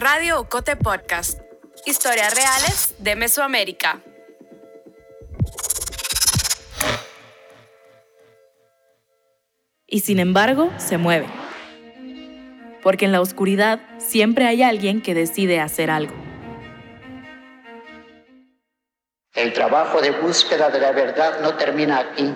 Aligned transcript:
Radio 0.00 0.38
Ocote 0.38 0.76
Podcast. 0.76 1.40
Historias 1.84 2.32
reales 2.32 2.94
de 2.98 3.16
Mesoamérica. 3.16 4.00
Y 9.88 9.98
sin 9.98 10.20
embargo, 10.20 10.70
se 10.76 10.98
mueve. 10.98 11.26
Porque 12.80 13.06
en 13.06 13.12
la 13.12 13.20
oscuridad 13.20 13.80
siempre 13.98 14.46
hay 14.46 14.62
alguien 14.62 15.02
que 15.02 15.14
decide 15.14 15.58
hacer 15.58 15.90
algo. 15.90 16.14
El 19.34 19.52
trabajo 19.52 20.00
de 20.00 20.12
búsqueda 20.12 20.70
de 20.70 20.78
la 20.78 20.92
verdad 20.92 21.40
no 21.40 21.56
termina 21.56 21.98
aquí. 21.98 22.32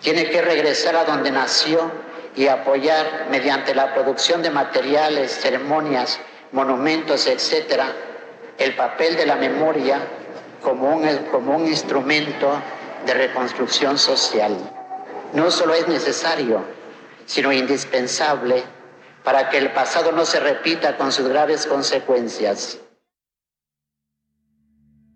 Tiene 0.00 0.30
que 0.30 0.40
regresar 0.40 0.94
a 0.94 1.04
donde 1.06 1.32
nació 1.32 1.90
y 2.36 2.46
apoyar 2.46 3.26
mediante 3.32 3.74
la 3.74 3.92
producción 3.92 4.42
de 4.42 4.50
materiales, 4.50 5.32
ceremonias, 5.32 6.20
monumentos, 6.52 7.26
etc., 7.26 7.82
el 8.58 8.74
papel 8.76 9.16
de 9.16 9.26
la 9.26 9.36
memoria 9.36 10.00
como 10.62 10.94
un, 10.94 11.06
como 11.30 11.56
un 11.56 11.66
instrumento 11.66 12.62
de 13.06 13.14
reconstrucción 13.14 13.98
social. 13.98 14.56
No 15.34 15.50
solo 15.50 15.74
es 15.74 15.88
necesario, 15.88 16.62
sino 17.26 17.52
indispensable 17.52 18.62
para 19.24 19.48
que 19.48 19.58
el 19.58 19.72
pasado 19.72 20.12
no 20.12 20.24
se 20.24 20.40
repita 20.40 20.96
con 20.96 21.12
sus 21.12 21.28
graves 21.28 21.66
consecuencias. 21.66 22.80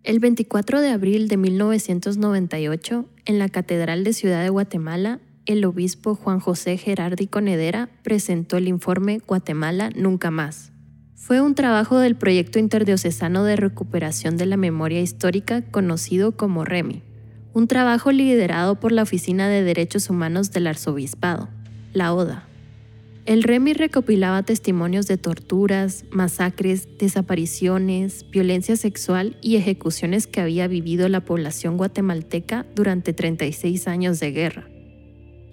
El 0.03 0.21
24 0.21 0.81
de 0.81 0.91
abril 0.91 1.29
de 1.29 1.37
1998, 1.37 3.07
en 3.25 3.39
la 3.41 3.49
Catedral 3.49 4.05
de 4.05 4.13
Ciudad 4.13 4.43
de 4.43 4.51
Guatemala, 4.51 5.19
el 5.47 5.65
obispo 5.65 6.15
Juan 6.15 6.39
José 6.39 6.77
Gerardi 6.77 7.27
Conedera 7.27 7.89
presentó 8.03 8.57
el 8.57 8.69
informe 8.69 9.19
Guatemala 9.27 9.91
Nunca 9.95 10.31
Más. 10.31 10.73
Fue 11.19 11.41
un 11.41 11.55
trabajo 11.55 11.99
del 11.99 12.15
proyecto 12.15 12.59
interdiocesano 12.59 13.43
de 13.43 13.57
recuperación 13.57 14.37
de 14.37 14.45
la 14.45 14.59
memoria 14.59 15.01
histórica 15.01 15.63
conocido 15.63 16.33
como 16.33 16.67
REMI, 16.67 17.03
un 17.55 17.67
trabajo 17.69 18.13
liderado 18.13 18.79
por 18.79 18.93
la 18.93 19.03
Oficina 19.03 19.49
de 19.49 19.65
Derechos 19.65 20.11
Humanos 20.11 20.53
del 20.53 20.67
Arzobispado, 20.67 21.49
la 21.95 22.13
ODA. 22.13 22.47
El 23.25 23.45
REMI 23.45 23.73
recopilaba 23.73 24.43
testimonios 24.43 25.07
de 25.07 25.17
torturas, 25.17 26.05
masacres, 26.11 26.87
desapariciones, 26.99 28.27
violencia 28.31 28.77
sexual 28.77 29.39
y 29.41 29.57
ejecuciones 29.57 30.27
que 30.27 30.43
había 30.43 30.69
vivido 30.69 31.09
la 31.09 31.25
población 31.25 31.79
guatemalteca 31.79 32.67
durante 32.75 33.15
36 33.15 33.89
años 33.89 34.21
de 34.21 34.33
guerra. 34.33 34.69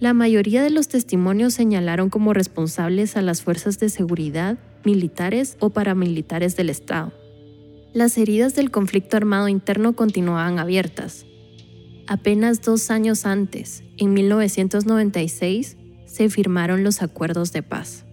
La 0.01 0.13
mayoría 0.13 0.61
de 0.61 0.71
los 0.71 0.89
testimonios 0.89 1.53
señalaron 1.53 2.09
como 2.09 2.33
responsables 2.33 3.15
a 3.15 3.21
las 3.21 3.41
fuerzas 3.41 3.79
de 3.79 3.87
seguridad, 3.87 4.57
militares 4.85 5.57
o 5.59 5.69
paramilitares 5.69 6.55
del 6.55 6.69
Estado. 6.69 7.13
Las 7.93 8.17
heridas 8.17 8.55
del 8.55 8.71
conflicto 8.71 9.17
armado 9.17 9.47
interno 9.47 9.93
continuaban 9.93 10.59
abiertas. 10.59 11.25
Apenas 12.07 12.61
dos 12.61 12.89
años 12.91 13.25
antes, 13.25 13.83
en 13.97 14.13
1996, 14.13 15.77
se 16.05 16.29
firmaron 16.29 16.83
los 16.83 17.01
acuerdos 17.01 17.53
de 17.53 17.63
paz. 17.63 18.05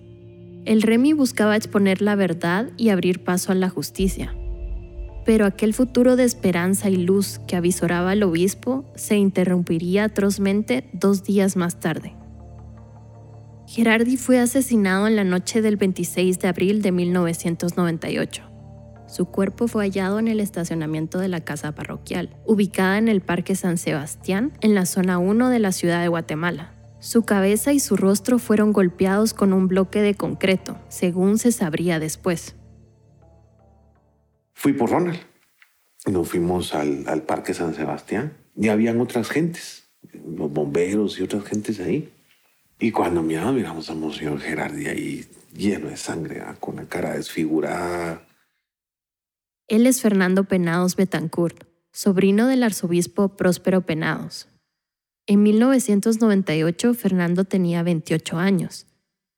El 0.64 0.82
REMI 0.82 1.14
buscaba 1.14 1.56
exponer 1.56 2.02
la 2.02 2.14
verdad 2.14 2.70
y 2.76 2.90
abrir 2.90 3.24
paso 3.24 3.52
a 3.52 3.54
la 3.54 3.70
justicia, 3.70 4.34
pero 5.24 5.46
aquel 5.46 5.74
futuro 5.74 6.16
de 6.16 6.24
esperanza 6.24 6.90
y 6.90 6.96
luz 6.96 7.40
que 7.46 7.56
avisoraba 7.56 8.12
el 8.12 8.22
obispo 8.22 8.84
se 8.94 9.16
interrumpiría 9.16 10.04
atrozmente 10.04 10.88
dos 10.92 11.24
días 11.24 11.56
más 11.56 11.80
tarde. 11.80 12.19
Gerardi 13.70 14.16
fue 14.16 14.40
asesinado 14.40 15.06
en 15.06 15.14
la 15.14 15.24
noche 15.24 15.62
del 15.62 15.76
26 15.76 16.38
de 16.40 16.48
abril 16.48 16.82
de 16.82 16.92
1998. 16.92 18.42
Su 19.06 19.26
cuerpo 19.26 19.68
fue 19.68 19.84
hallado 19.84 20.18
en 20.18 20.28
el 20.28 20.40
estacionamiento 20.40 21.18
de 21.18 21.28
la 21.28 21.40
casa 21.40 21.72
parroquial, 21.72 22.36
ubicada 22.46 22.98
en 22.98 23.08
el 23.08 23.20
Parque 23.20 23.54
San 23.54 23.78
Sebastián, 23.78 24.52
en 24.60 24.74
la 24.74 24.86
zona 24.86 25.18
1 25.18 25.48
de 25.50 25.58
la 25.60 25.72
ciudad 25.72 26.02
de 26.02 26.08
Guatemala. 26.08 26.74
Su 26.98 27.22
cabeza 27.22 27.72
y 27.72 27.80
su 27.80 27.96
rostro 27.96 28.38
fueron 28.38 28.72
golpeados 28.72 29.34
con 29.34 29.52
un 29.52 29.68
bloque 29.68 30.02
de 30.02 30.14
concreto, 30.14 30.78
según 30.88 31.38
se 31.38 31.52
sabría 31.52 31.98
después 31.98 32.56
fui 34.60 34.74
por 34.74 34.90
Ronald. 34.90 35.18
Nos 36.04 36.28
fuimos 36.28 36.74
al, 36.74 37.22
Parque 37.26 37.54
San 37.54 37.74
Sebastián 37.74 38.36
y 38.54 38.68
habían 38.68 39.00
otras 39.00 39.30
gentes, 39.30 39.84
los 40.12 40.52
bomberos 40.52 41.18
y 41.18 41.22
otras 41.22 41.44
gentes 41.44 41.80
ahí. 41.80 42.12
Y 42.80 42.92
cuando 42.92 43.22
miramos, 43.22 43.54
miramos 43.54 43.90
a 43.90 43.94
Monseñor 43.94 44.40
Gerardi 44.40 44.86
ahí 44.86 45.26
lleno 45.54 45.88
de 45.88 45.98
sangre, 45.98 46.40
¿ah? 46.40 46.56
con 46.58 46.76
la 46.76 46.86
cara 46.86 47.12
desfigurada. 47.12 48.26
Él 49.68 49.86
es 49.86 50.00
Fernando 50.00 50.44
Penados 50.44 50.96
Betancourt, 50.96 51.64
sobrino 51.92 52.46
del 52.46 52.62
arzobispo 52.62 53.36
Próspero 53.36 53.82
Penados. 53.82 54.48
En 55.26 55.42
1998, 55.42 56.94
Fernando 56.94 57.44
tenía 57.44 57.82
28 57.82 58.38
años. 58.38 58.86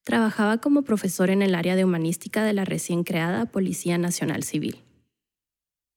Trabajaba 0.05 0.59
como 0.59 0.83
profesor 0.83 1.29
en 1.29 1.43
el 1.43 1.57
área 1.57 1.75
de 1.75 1.85
humanística 1.85 2.45
de 2.45 2.53
la 2.53 2.65
recién 2.65 3.03
creada 3.03 3.47
Policía 3.47 3.99
Nacional 3.99 4.45
Civil. 4.45 4.83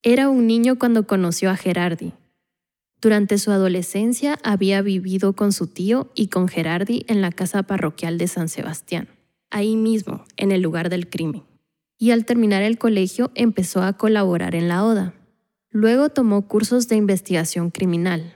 Era 0.01 0.29
un 0.29 0.47
niño 0.47 0.77
cuando 0.79 1.05
conoció 1.05 1.51
a 1.51 1.55
Gerardi. 1.55 2.13
Durante 3.05 3.37
su 3.37 3.51
adolescencia 3.51 4.39
había 4.41 4.81
vivido 4.81 5.33
con 5.33 5.51
su 5.51 5.67
tío 5.67 6.09
y 6.15 6.29
con 6.29 6.47
Gerardi 6.47 7.05
en 7.07 7.21
la 7.21 7.31
casa 7.31 7.61
parroquial 7.61 8.17
de 8.17 8.27
San 8.27 8.49
Sebastián, 8.49 9.09
ahí 9.51 9.75
mismo, 9.75 10.25
en 10.37 10.51
el 10.51 10.63
lugar 10.63 10.89
del 10.89 11.07
crimen. 11.07 11.43
Y 11.99 12.09
al 12.09 12.25
terminar 12.25 12.63
el 12.63 12.79
colegio 12.79 13.29
empezó 13.35 13.83
a 13.83 13.93
colaborar 13.93 14.55
en 14.55 14.67
la 14.67 14.83
ODA. 14.83 15.13
Luego 15.69 16.09
tomó 16.09 16.47
cursos 16.47 16.87
de 16.87 16.95
investigación 16.95 17.69
criminal. 17.69 18.33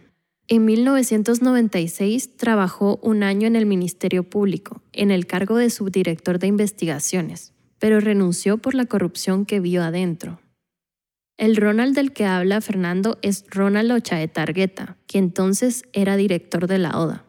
En 0.48 0.66
1996 0.66 2.38
trabajó 2.38 3.00
un 3.02 3.24
año 3.24 3.48
en 3.48 3.56
el 3.56 3.66
Ministerio 3.66 4.22
Público, 4.22 4.84
en 4.94 5.10
el 5.10 5.26
cargo 5.26 5.58
de 5.58 5.72
subdirector 5.72 6.38
de 6.38 6.46
investigaciones, 6.46 7.54
pero 7.80 8.00
renunció 8.00 8.60
por 8.60 8.76
la 8.76 8.86
corrupción 8.86 9.48
que 9.48 9.60
vio 9.60 9.82
adentro. 9.82 10.40
El 11.40 11.56
Ronald 11.56 11.96
del 11.96 12.12
que 12.12 12.26
habla 12.26 12.60
Fernando 12.60 13.18
es 13.22 13.46
Ronald 13.50 13.94
Ochaetargueta, 13.94 14.98
que 15.08 15.20
entonces 15.20 15.84
era 15.94 16.18
director 16.18 16.68
de 16.68 16.80
la 16.80 17.00
ODA. 17.00 17.24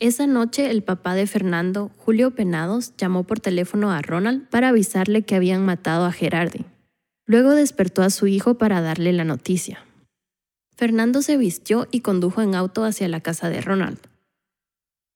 Esa 0.00 0.26
noche 0.26 0.72
el 0.72 0.82
papá 0.82 1.14
de 1.14 1.28
Fernando, 1.28 1.92
Julio 1.98 2.32
Penados, 2.34 2.96
llamó 2.96 3.22
por 3.22 3.38
teléfono 3.38 3.92
a 3.92 4.02
Ronald 4.02 4.48
para 4.48 4.70
avisarle 4.70 5.22
que 5.22 5.36
habían 5.36 5.64
matado 5.64 6.04
a 6.04 6.10
Gerardi. 6.10 6.64
Luego 7.26 7.54
despertó 7.54 8.02
a 8.02 8.10
su 8.10 8.26
hijo 8.26 8.58
para 8.58 8.80
darle 8.80 9.12
la 9.12 9.22
noticia. 9.22 9.84
Fernando 10.76 11.22
se 11.22 11.36
vistió 11.36 11.86
y 11.92 12.00
condujo 12.00 12.42
en 12.42 12.56
auto 12.56 12.82
hacia 12.82 13.06
la 13.06 13.20
casa 13.20 13.48
de 13.50 13.60
Ronald. 13.60 14.00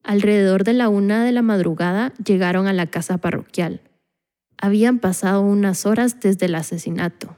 Alrededor 0.04 0.62
de 0.62 0.74
la 0.74 0.88
una 0.88 1.24
de 1.24 1.32
la 1.32 1.42
madrugada 1.42 2.14
llegaron 2.24 2.68
a 2.68 2.72
la 2.72 2.86
casa 2.86 3.18
parroquial. 3.18 3.80
Habían 4.58 5.00
pasado 5.00 5.40
unas 5.40 5.86
horas 5.86 6.20
desde 6.20 6.46
el 6.46 6.54
asesinato. 6.54 7.36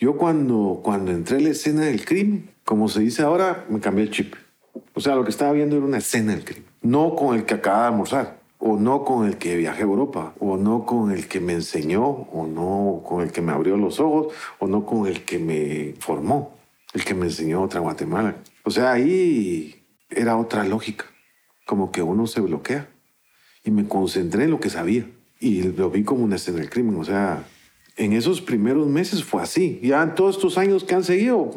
Yo 0.00 0.16
cuando, 0.16 0.80
cuando 0.84 1.10
entré 1.10 1.38
a 1.38 1.40
la 1.40 1.48
escena 1.48 1.82
del 1.82 2.04
crimen, 2.04 2.50
como 2.64 2.88
se 2.88 3.00
dice 3.00 3.22
ahora, 3.22 3.66
me 3.68 3.80
cambié 3.80 4.04
el 4.04 4.10
chip. 4.12 4.34
O 4.94 5.00
sea, 5.00 5.16
lo 5.16 5.24
que 5.24 5.30
estaba 5.30 5.50
viendo 5.50 5.76
era 5.76 5.84
una 5.84 5.98
escena 5.98 6.32
del 6.32 6.44
crimen. 6.44 6.66
No 6.82 7.16
con 7.16 7.34
el 7.34 7.44
que 7.44 7.54
acaba 7.54 7.82
de 7.82 7.88
almorzar, 7.88 8.38
o 8.58 8.76
no 8.76 9.04
con 9.04 9.26
el 9.26 9.38
que 9.38 9.56
viajé 9.56 9.80
a 9.80 9.86
Europa, 9.86 10.34
o 10.38 10.56
no 10.56 10.86
con 10.86 11.10
el 11.10 11.26
que 11.26 11.40
me 11.40 11.54
enseñó, 11.54 12.04
o 12.06 12.46
no 12.46 13.02
con 13.04 13.22
el 13.22 13.32
que 13.32 13.40
me 13.40 13.50
abrió 13.50 13.76
los 13.76 13.98
ojos, 13.98 14.32
o 14.60 14.68
no 14.68 14.86
con 14.86 15.08
el 15.08 15.24
que 15.24 15.40
me 15.40 15.94
formó, 15.98 16.54
el 16.94 17.04
que 17.04 17.14
me 17.14 17.26
enseñó 17.26 17.60
otra 17.62 17.80
Guatemala. 17.80 18.36
O 18.62 18.70
sea, 18.70 18.92
ahí 18.92 19.84
era 20.10 20.36
otra 20.36 20.62
lógica, 20.62 21.06
como 21.66 21.90
que 21.90 22.02
uno 22.02 22.28
se 22.28 22.40
bloquea. 22.40 22.88
Y 23.64 23.72
me 23.72 23.88
concentré 23.88 24.44
en 24.44 24.52
lo 24.52 24.60
que 24.60 24.70
sabía. 24.70 25.10
Y 25.40 25.62
lo 25.62 25.90
vi 25.90 26.04
como 26.04 26.22
una 26.22 26.36
escena 26.36 26.58
del 26.58 26.70
crimen. 26.70 26.96
O 26.96 27.04
sea, 27.04 27.44
en 27.98 28.12
esos 28.12 28.40
primeros 28.40 28.86
meses 28.86 29.22
fue 29.24 29.42
así. 29.42 29.80
Ya 29.82 30.02
en 30.02 30.14
todos 30.14 30.36
estos 30.36 30.56
años 30.56 30.84
que 30.84 30.94
han 30.94 31.04
seguido, 31.04 31.52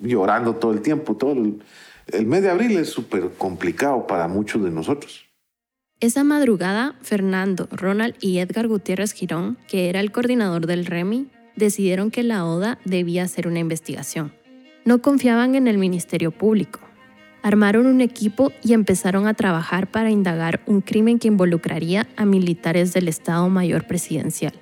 llorando 0.00 0.56
todo 0.56 0.72
el 0.72 0.82
tiempo, 0.82 1.16
todo 1.16 1.32
el, 1.32 1.62
el 2.08 2.26
mes 2.26 2.42
de 2.42 2.50
abril 2.50 2.76
es 2.76 2.90
súper 2.90 3.30
complicado 3.38 4.06
para 4.06 4.28
muchos 4.28 4.62
de 4.62 4.70
nosotros. 4.70 5.24
Esa 6.00 6.22
madrugada, 6.24 6.96
Fernando, 7.02 7.68
Ronald 7.72 8.14
y 8.20 8.38
Edgar 8.38 8.68
Gutiérrez 8.68 9.12
Girón, 9.12 9.56
que 9.66 9.88
era 9.88 10.00
el 10.00 10.12
coordinador 10.12 10.66
del 10.66 10.86
REMI, 10.86 11.28
decidieron 11.56 12.10
que 12.10 12.22
la 12.22 12.44
ODA 12.44 12.78
debía 12.84 13.24
hacer 13.24 13.48
una 13.48 13.58
investigación. 13.58 14.32
No 14.84 15.02
confiaban 15.02 15.54
en 15.54 15.66
el 15.66 15.78
Ministerio 15.78 16.30
Público. 16.30 16.80
Armaron 17.42 17.86
un 17.86 18.00
equipo 18.00 18.52
y 18.62 18.74
empezaron 18.74 19.26
a 19.26 19.34
trabajar 19.34 19.90
para 19.90 20.10
indagar 20.10 20.60
un 20.66 20.80
crimen 20.80 21.18
que 21.18 21.28
involucraría 21.28 22.06
a 22.16 22.24
militares 22.24 22.92
del 22.92 23.08
Estado 23.08 23.48
Mayor 23.48 23.86
Presidencial. 23.86 24.54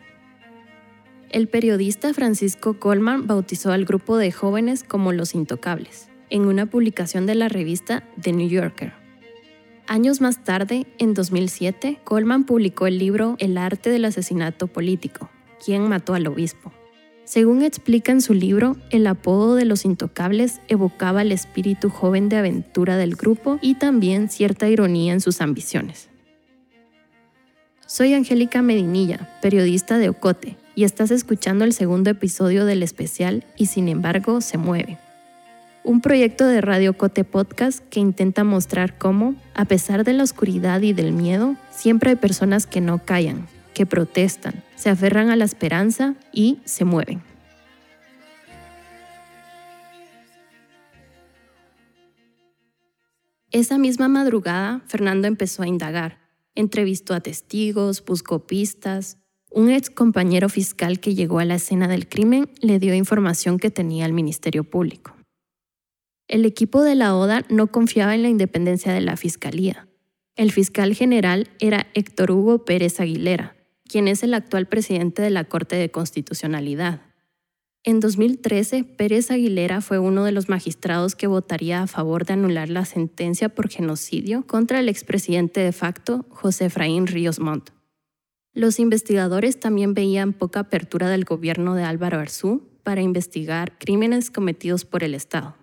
El 1.31 1.49
periodista 1.49 2.14
Francisco 2.14 2.78
Coleman 2.78 3.26
bautizó 3.26 3.73
al 3.73 3.84
grupo 3.84 4.17
de 4.17 4.31
jóvenes 4.31 4.84
como 4.84 5.12
los 5.12 5.34
intocables, 5.34 6.08
en 6.31 6.46
una 6.46 6.67
publicación 6.67 7.26
de 7.26 7.34
la 7.34 7.49
revista 7.49 8.05
The 8.20 8.32
New 8.32 8.49
Yorker. 8.49 8.93
Años 9.88 10.20
más 10.20 10.44
tarde, 10.44 10.87
en 10.99 11.14
2007, 11.14 12.00
Coleman 12.05 12.44
publicó 12.44 12.87
el 12.87 12.99
libro 12.99 13.37
El 13.38 13.58
arte 13.58 13.90
del 13.90 14.05
asesinato 14.05 14.69
político, 14.69 15.28
quién 15.64 15.88
mató 15.88 16.14
al 16.14 16.26
obispo. 16.28 16.73
Según 17.25 17.62
explica 17.62 18.12
en 18.12 18.20
su 18.20 18.32
libro, 18.32 18.76
el 18.90 19.05
apodo 19.06 19.56
de 19.56 19.64
los 19.64 19.84
intocables 19.84 20.61
evocaba 20.69 21.23
el 21.23 21.32
espíritu 21.32 21.90
joven 21.90 22.28
de 22.28 22.37
aventura 22.37 22.96
del 22.96 23.17
grupo 23.17 23.58
y 23.61 23.75
también 23.75 24.28
cierta 24.28 24.69
ironía 24.69 25.12
en 25.12 25.20
sus 25.20 25.40
ambiciones. 25.40 26.08
Soy 27.84 28.14
Angélica 28.14 28.62
Medinilla, 28.62 29.38
periodista 29.43 29.99
de 29.99 30.08
Ocote, 30.08 30.56
y 30.76 30.84
estás 30.84 31.11
escuchando 31.11 31.64
el 31.64 31.73
segundo 31.73 32.11
episodio 32.11 32.64
del 32.67 32.84
especial 32.84 33.44
Y 33.56 33.67
sin 33.67 33.88
embargo 33.88 34.40
se 34.40 34.58
mueve. 34.58 34.99
Un 35.82 36.00
proyecto 36.00 36.46
de 36.46 36.61
Radio 36.61 36.96
Cote 36.96 37.25
Podcast 37.25 37.81
que 37.88 37.99
intenta 37.99 38.44
mostrar 38.44 38.96
cómo, 38.99 39.34
a 39.55 39.64
pesar 39.64 40.05
de 40.05 40.12
la 40.12 40.23
oscuridad 40.23 40.81
y 40.82 40.93
del 40.93 41.12
miedo, 41.12 41.56
siempre 41.70 42.11
hay 42.11 42.17
personas 42.17 42.67
que 42.67 42.81
no 42.81 43.05
callan, 43.05 43.49
que 43.75 43.87
protestan, 43.87 44.62
se 44.76 44.90
aferran 44.90 45.31
a 45.31 45.37
la 45.37 45.44
esperanza 45.44 46.14
y 46.32 46.61
se 46.64 46.84
mueven. 46.84 47.23
Esa 53.50 53.78
misma 53.78 54.08
madrugada, 54.08 54.82
Fernando 54.87 55.26
empezó 55.26 55.62
a 55.62 55.69
indagar 55.69 56.26
entrevistó 56.56 57.14
a 57.14 57.20
testigos, 57.20 58.05
buscó 58.05 58.46
pistas. 58.46 59.19
Un 59.50 59.70
ex 59.70 59.90
compañero 59.90 60.48
fiscal 60.48 61.00
que 61.00 61.14
llegó 61.14 61.38
a 61.38 61.44
la 61.44 61.54
escena 61.54 61.88
del 61.88 62.08
crimen 62.08 62.48
le 62.60 62.78
dio 62.78 62.94
información 62.94 63.58
que 63.58 63.70
tenía 63.70 64.04
el 64.04 64.12
Ministerio 64.12 64.64
Público. 64.64 65.16
El 66.28 66.44
equipo 66.44 66.82
de 66.82 66.96
la 66.96 67.16
ODA 67.16 67.44
no 67.48 67.69
confiaba 67.69 68.14
en 68.14 68.22
la 68.22 68.28
independencia 68.28 68.93
de 68.93 69.00
la 69.00 69.16
Fiscalía. 69.16 69.88
El 70.34 70.50
fiscal 70.50 70.94
general 70.94 71.48
era 71.60 71.87
Héctor 71.94 72.32
Hugo 72.32 72.64
Pérez 72.64 73.00
Aguilera, 73.00 73.56
quien 73.88 74.08
es 74.08 74.22
el 74.22 74.34
actual 74.34 74.66
presidente 74.66 75.22
de 75.22 75.31
la 75.31 75.44
Corte 75.44 75.76
de 75.76 75.90
Constitucionalidad. 75.90 77.00
En 77.84 78.00
2013, 78.00 78.82
Pérez 78.82 79.31
Aguilera 79.31 79.81
fue 79.81 80.00
uno 80.00 80.25
de 80.25 80.32
los 80.32 80.49
magistrados 80.49 81.14
que 81.14 81.28
votaría 81.28 81.82
a 81.82 81.87
favor 81.87 82.26
de 82.26 82.32
anular 82.32 82.69
la 82.69 82.84
sentencia 82.84 83.49
por 83.49 83.69
genocidio 83.69 84.44
contra 84.44 84.81
el 84.81 84.88
expresidente 84.88 85.60
de 85.60 85.70
facto, 85.70 86.26
José 86.31 86.64
Efraín 86.64 87.06
Ríos 87.06 87.38
Montt. 87.38 87.75
Los 88.56 88.81
investigadores 88.81 89.61
también 89.61 89.93
veían 89.93 90.32
poca 90.32 90.61
apertura 90.61 91.11
del 91.11 91.26
gobierno 91.26 91.75
de 91.75 91.82
Álvaro 91.82 92.19
Arzú 92.19 92.62
para 92.85 93.03
investigar 93.03 93.76
crímenes 93.76 94.31
cometidos 94.31 94.87
por 94.87 95.05
el 95.05 95.14
Estado. 95.14 95.56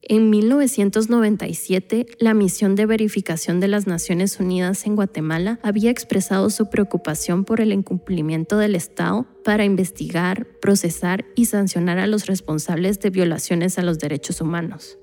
En 0.00 0.30
1997, 0.30 2.06
la 2.18 2.32
misión 2.32 2.76
de 2.76 2.86
verificación 2.86 3.60
de 3.60 3.68
las 3.68 3.86
Naciones 3.86 4.40
Unidas 4.40 4.86
en 4.86 4.96
Guatemala 4.96 5.60
había 5.62 5.90
expresado 5.90 6.48
su 6.48 6.70
preocupación 6.70 7.44
por 7.44 7.60
el 7.60 7.74
incumplimiento 7.74 8.56
del 8.56 8.74
Estado 8.74 9.26
para 9.44 9.66
investigar, 9.66 10.46
procesar 10.62 11.26
y 11.34 11.44
sancionar 11.44 11.98
a 11.98 12.06
los 12.06 12.24
responsables 12.24 13.00
de 13.00 13.10
violaciones 13.10 13.78
a 13.78 13.82
los 13.82 13.98
derechos 13.98 14.40
humanos. 14.40 14.98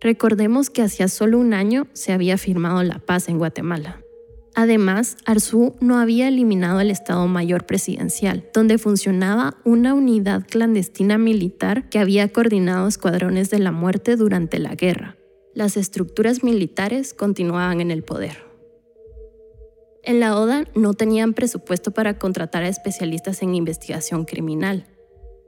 Recordemos 0.00 0.70
que 0.70 0.82
hacía 0.82 1.08
solo 1.08 1.40
un 1.40 1.52
año 1.52 1.88
se 1.94 2.12
había 2.12 2.38
firmado 2.38 2.84
la 2.84 3.00
paz 3.00 3.28
en 3.28 3.38
Guatemala. 3.38 4.04
Además, 4.54 5.16
Arzú 5.24 5.74
no 5.80 5.98
había 5.98 6.28
eliminado 6.28 6.80
el 6.80 6.90
Estado 6.90 7.26
Mayor 7.28 7.66
Presidencial, 7.66 8.48
donde 8.52 8.78
funcionaba 8.78 9.56
una 9.64 9.94
unidad 9.94 10.44
clandestina 10.48 11.18
militar 11.18 11.88
que 11.88 11.98
había 11.98 12.28
coordinado 12.32 12.88
escuadrones 12.88 13.50
de 13.50 13.60
la 13.60 13.70
muerte 13.70 14.16
durante 14.16 14.58
la 14.58 14.74
guerra. 14.74 15.16
Las 15.54 15.76
estructuras 15.76 16.42
militares 16.42 17.14
continuaban 17.14 17.80
en 17.80 17.90
el 17.90 18.02
poder. 18.02 18.44
En 20.02 20.18
la 20.18 20.36
ODA 20.36 20.64
no 20.74 20.94
tenían 20.94 21.34
presupuesto 21.34 21.92
para 21.92 22.18
contratar 22.18 22.62
a 22.62 22.68
especialistas 22.68 23.42
en 23.42 23.54
investigación 23.54 24.24
criminal, 24.24 24.86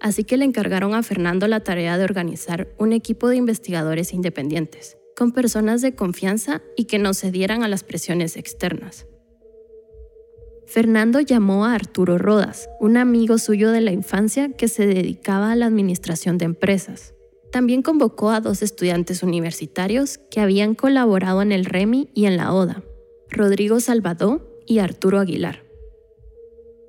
así 0.01 0.25
que 0.25 0.37
le 0.37 0.45
encargaron 0.45 0.95
a 0.95 1.03
Fernando 1.03 1.49
la 1.49 1.61
tarea 1.61 1.97
de 1.97 2.05
organizar 2.05 2.69
un 2.79 2.93
equipo 2.93 3.29
de 3.29 3.37
investigadores 3.37 4.13
independientes 4.13 4.97
con 5.17 5.33
personas 5.33 5.83
de 5.83 5.95
confianza 5.95 6.63
y 6.77 6.85
que 6.85 6.99
no 6.99 7.15
cedieran 7.15 7.63
a 7.63 7.69
las 7.69 7.85
presiones 7.85 8.37
externas. 8.37 9.07
Fernando 10.67 11.21
llamó 11.21 11.67
a 11.67 11.75
Arturo 11.75 12.17
Rodas, 12.17 12.69
un 12.81 12.97
amigo 12.97 13.37
suyo 13.37 13.73
de 13.73 13.83
la 13.83 13.93
infancia 13.93 14.53
que 14.53 14.69
se 14.69 14.87
dedicaba 14.87 15.53
a 15.53 15.57
la 15.57 15.67
administración 15.67 16.39
de 16.39 16.47
empresas. 16.47 17.15
También 17.51 17.83
convocó 17.83 18.31
a 18.31 18.41
dos 18.41 18.63
estudiantes 18.63 19.23
universitarios 19.23 20.19
que 20.31 20.41
habían 20.41 20.75
colaborado 20.75 21.43
en 21.43 21.53
el 21.53 21.67
REMI 21.67 22.09
y 22.15 22.25
en 22.25 22.39
la 22.39 22.55
ODA, 22.55 22.83
Rodrigo 23.29 23.81
Salvador 23.81 24.49
y 24.67 24.79
Arturo 24.79 25.19
Aguilar. 25.19 25.63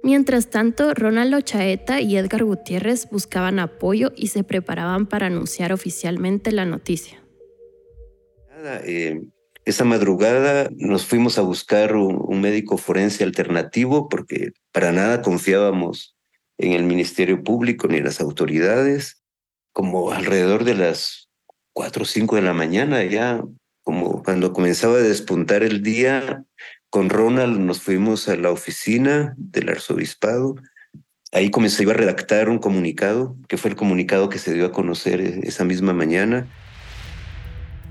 Mientras 0.04 0.50
tanto, 0.50 0.94
Ronaldo 0.94 1.40
Chaeta 1.42 2.02
y 2.02 2.18
Edgar 2.18 2.44
Gutiérrez 2.44 3.10
buscaban 3.10 3.60
apoyo 3.60 4.12
y 4.16 4.28
se 4.28 4.44
preparaban 4.44 5.08
para 5.08 5.28
anunciar 5.28 5.72
oficialmente 5.72 6.52
la 6.52 6.66
noticia. 6.66 7.23
Eh, 8.64 9.22
esa 9.66 9.84
madrugada 9.84 10.70
nos 10.72 11.06
fuimos 11.06 11.38
a 11.38 11.42
buscar 11.42 11.96
un, 11.96 12.42
médico 12.42 12.78
forense 12.78 13.24
alternativo 13.24 14.10
porque 14.10 14.52
para 14.72 14.92
nada 14.92 15.22
confiábamos 15.22 16.16
en 16.58 16.74
el 16.74 16.84
Ministerio 16.84 17.44
Público 17.44 17.88
ni 17.88 17.98
en 17.98 18.06
las 18.06 18.22
autoridades. 18.22 19.22
Como 19.74 20.12
alrededor 20.12 20.64
de 20.66 20.76
las 20.76 21.30
4 21.74 22.04
o 22.04 22.06
5 22.06 22.36
de 22.36 22.42
la 22.42 22.54
mañana, 22.54 23.04
ya 23.04 23.42
como 23.82 24.24
cuando 24.24 24.54
comenzaba 24.54 24.98
a 24.98 25.02
despuntar 25.02 25.64
el 25.64 25.82
día, 25.82 26.44
con 26.90 27.10
Ronald 27.10 27.60
nos 27.60 27.82
fuimos 27.82 28.30
a 28.30 28.36
la 28.36 28.52
oficina 28.52 29.34
del 29.38 29.70
arzobispado. 29.70 30.56
Ahí 31.32 31.50
comenzó 31.50 31.90
a 31.90 31.94
redactar 31.94 32.50
un 32.50 32.60
comunicado, 32.60 33.36
que 33.48 33.58
fue 33.58 33.72
el 33.72 33.76
comunicado 33.76 34.30
que 34.30 34.38
se 34.38 34.54
dio 34.54 34.68
a 34.68 34.72
conocer 34.72 35.20
esa 35.20 35.66
misma 35.66 35.94
mañana 35.94 36.48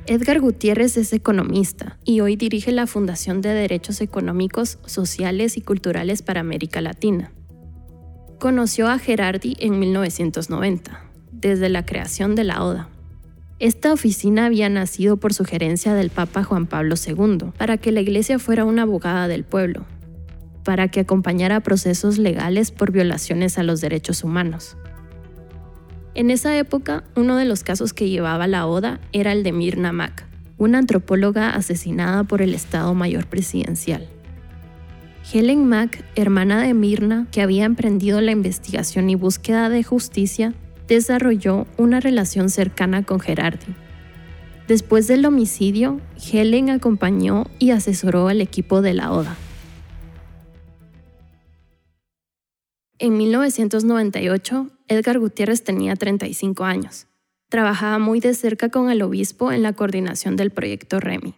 Edgar 0.06 0.40
Gutiérrez 0.40 0.96
es 0.96 1.12
economista 1.12 1.96
y 2.04 2.20
hoy 2.20 2.34
dirige 2.34 2.72
la 2.72 2.88
Fundación 2.88 3.40
de 3.40 3.50
Derechos 3.50 4.00
Económicos, 4.00 4.78
Sociales 4.84 5.56
y 5.56 5.60
Culturales 5.60 6.22
para 6.22 6.40
América 6.40 6.80
Latina. 6.80 7.30
Conoció 8.40 8.88
a 8.88 8.98
Gerardi 8.98 9.56
en 9.60 9.78
1990, 9.78 11.04
desde 11.30 11.68
la 11.68 11.86
creación 11.86 12.34
de 12.34 12.42
la 12.42 12.64
ODA. 12.64 12.88
Esta 13.60 13.92
oficina 13.92 14.46
había 14.46 14.68
nacido 14.68 15.18
por 15.18 15.34
sugerencia 15.34 15.94
del 15.94 16.10
Papa 16.10 16.42
Juan 16.42 16.66
Pablo 16.66 16.96
II 16.96 17.52
para 17.56 17.78
que 17.78 17.92
la 17.92 18.00
Iglesia 18.00 18.40
fuera 18.40 18.64
una 18.64 18.82
abogada 18.82 19.28
del 19.28 19.44
pueblo, 19.44 19.86
para 20.64 20.88
que 20.88 20.98
acompañara 20.98 21.60
procesos 21.60 22.18
legales 22.18 22.72
por 22.72 22.90
violaciones 22.90 23.56
a 23.56 23.62
los 23.62 23.80
derechos 23.80 24.24
humanos. 24.24 24.76
En 26.14 26.30
esa 26.30 26.56
época, 26.58 27.04
uno 27.16 27.36
de 27.36 27.46
los 27.46 27.64
casos 27.64 27.94
que 27.94 28.10
llevaba 28.10 28.46
la 28.46 28.66
ODA 28.66 29.00
era 29.12 29.32
el 29.32 29.42
de 29.42 29.52
Mirna 29.52 29.92
Mack, 29.92 30.26
una 30.58 30.76
antropóloga 30.78 31.50
asesinada 31.50 32.24
por 32.24 32.42
el 32.42 32.52
Estado 32.52 32.92
Mayor 32.92 33.26
Presidencial. 33.26 34.06
Helen 35.32 35.66
Mack, 35.66 36.04
hermana 36.14 36.62
de 36.62 36.74
Mirna, 36.74 37.26
que 37.32 37.40
había 37.40 37.64
emprendido 37.64 38.20
la 38.20 38.32
investigación 38.32 39.08
y 39.08 39.14
búsqueda 39.14 39.70
de 39.70 39.82
justicia, 39.84 40.52
desarrolló 40.86 41.66
una 41.78 41.98
relación 41.98 42.50
cercana 42.50 43.04
con 43.04 43.18
Gerardi. 43.18 43.74
Después 44.68 45.06
del 45.06 45.24
homicidio, 45.24 45.98
Helen 46.30 46.68
acompañó 46.68 47.46
y 47.58 47.70
asesoró 47.70 48.28
al 48.28 48.42
equipo 48.42 48.82
de 48.82 48.92
la 48.92 49.12
ODA. 49.12 49.34
En 53.02 53.16
1998, 53.16 54.70
Edgar 54.86 55.18
Gutiérrez 55.18 55.64
tenía 55.64 55.96
35 55.96 56.62
años. 56.62 57.08
Trabajaba 57.48 57.98
muy 57.98 58.20
de 58.20 58.32
cerca 58.32 58.68
con 58.68 58.92
el 58.92 59.02
obispo 59.02 59.50
en 59.50 59.64
la 59.64 59.72
coordinación 59.72 60.36
del 60.36 60.52
proyecto 60.52 61.00
REMI. 61.00 61.34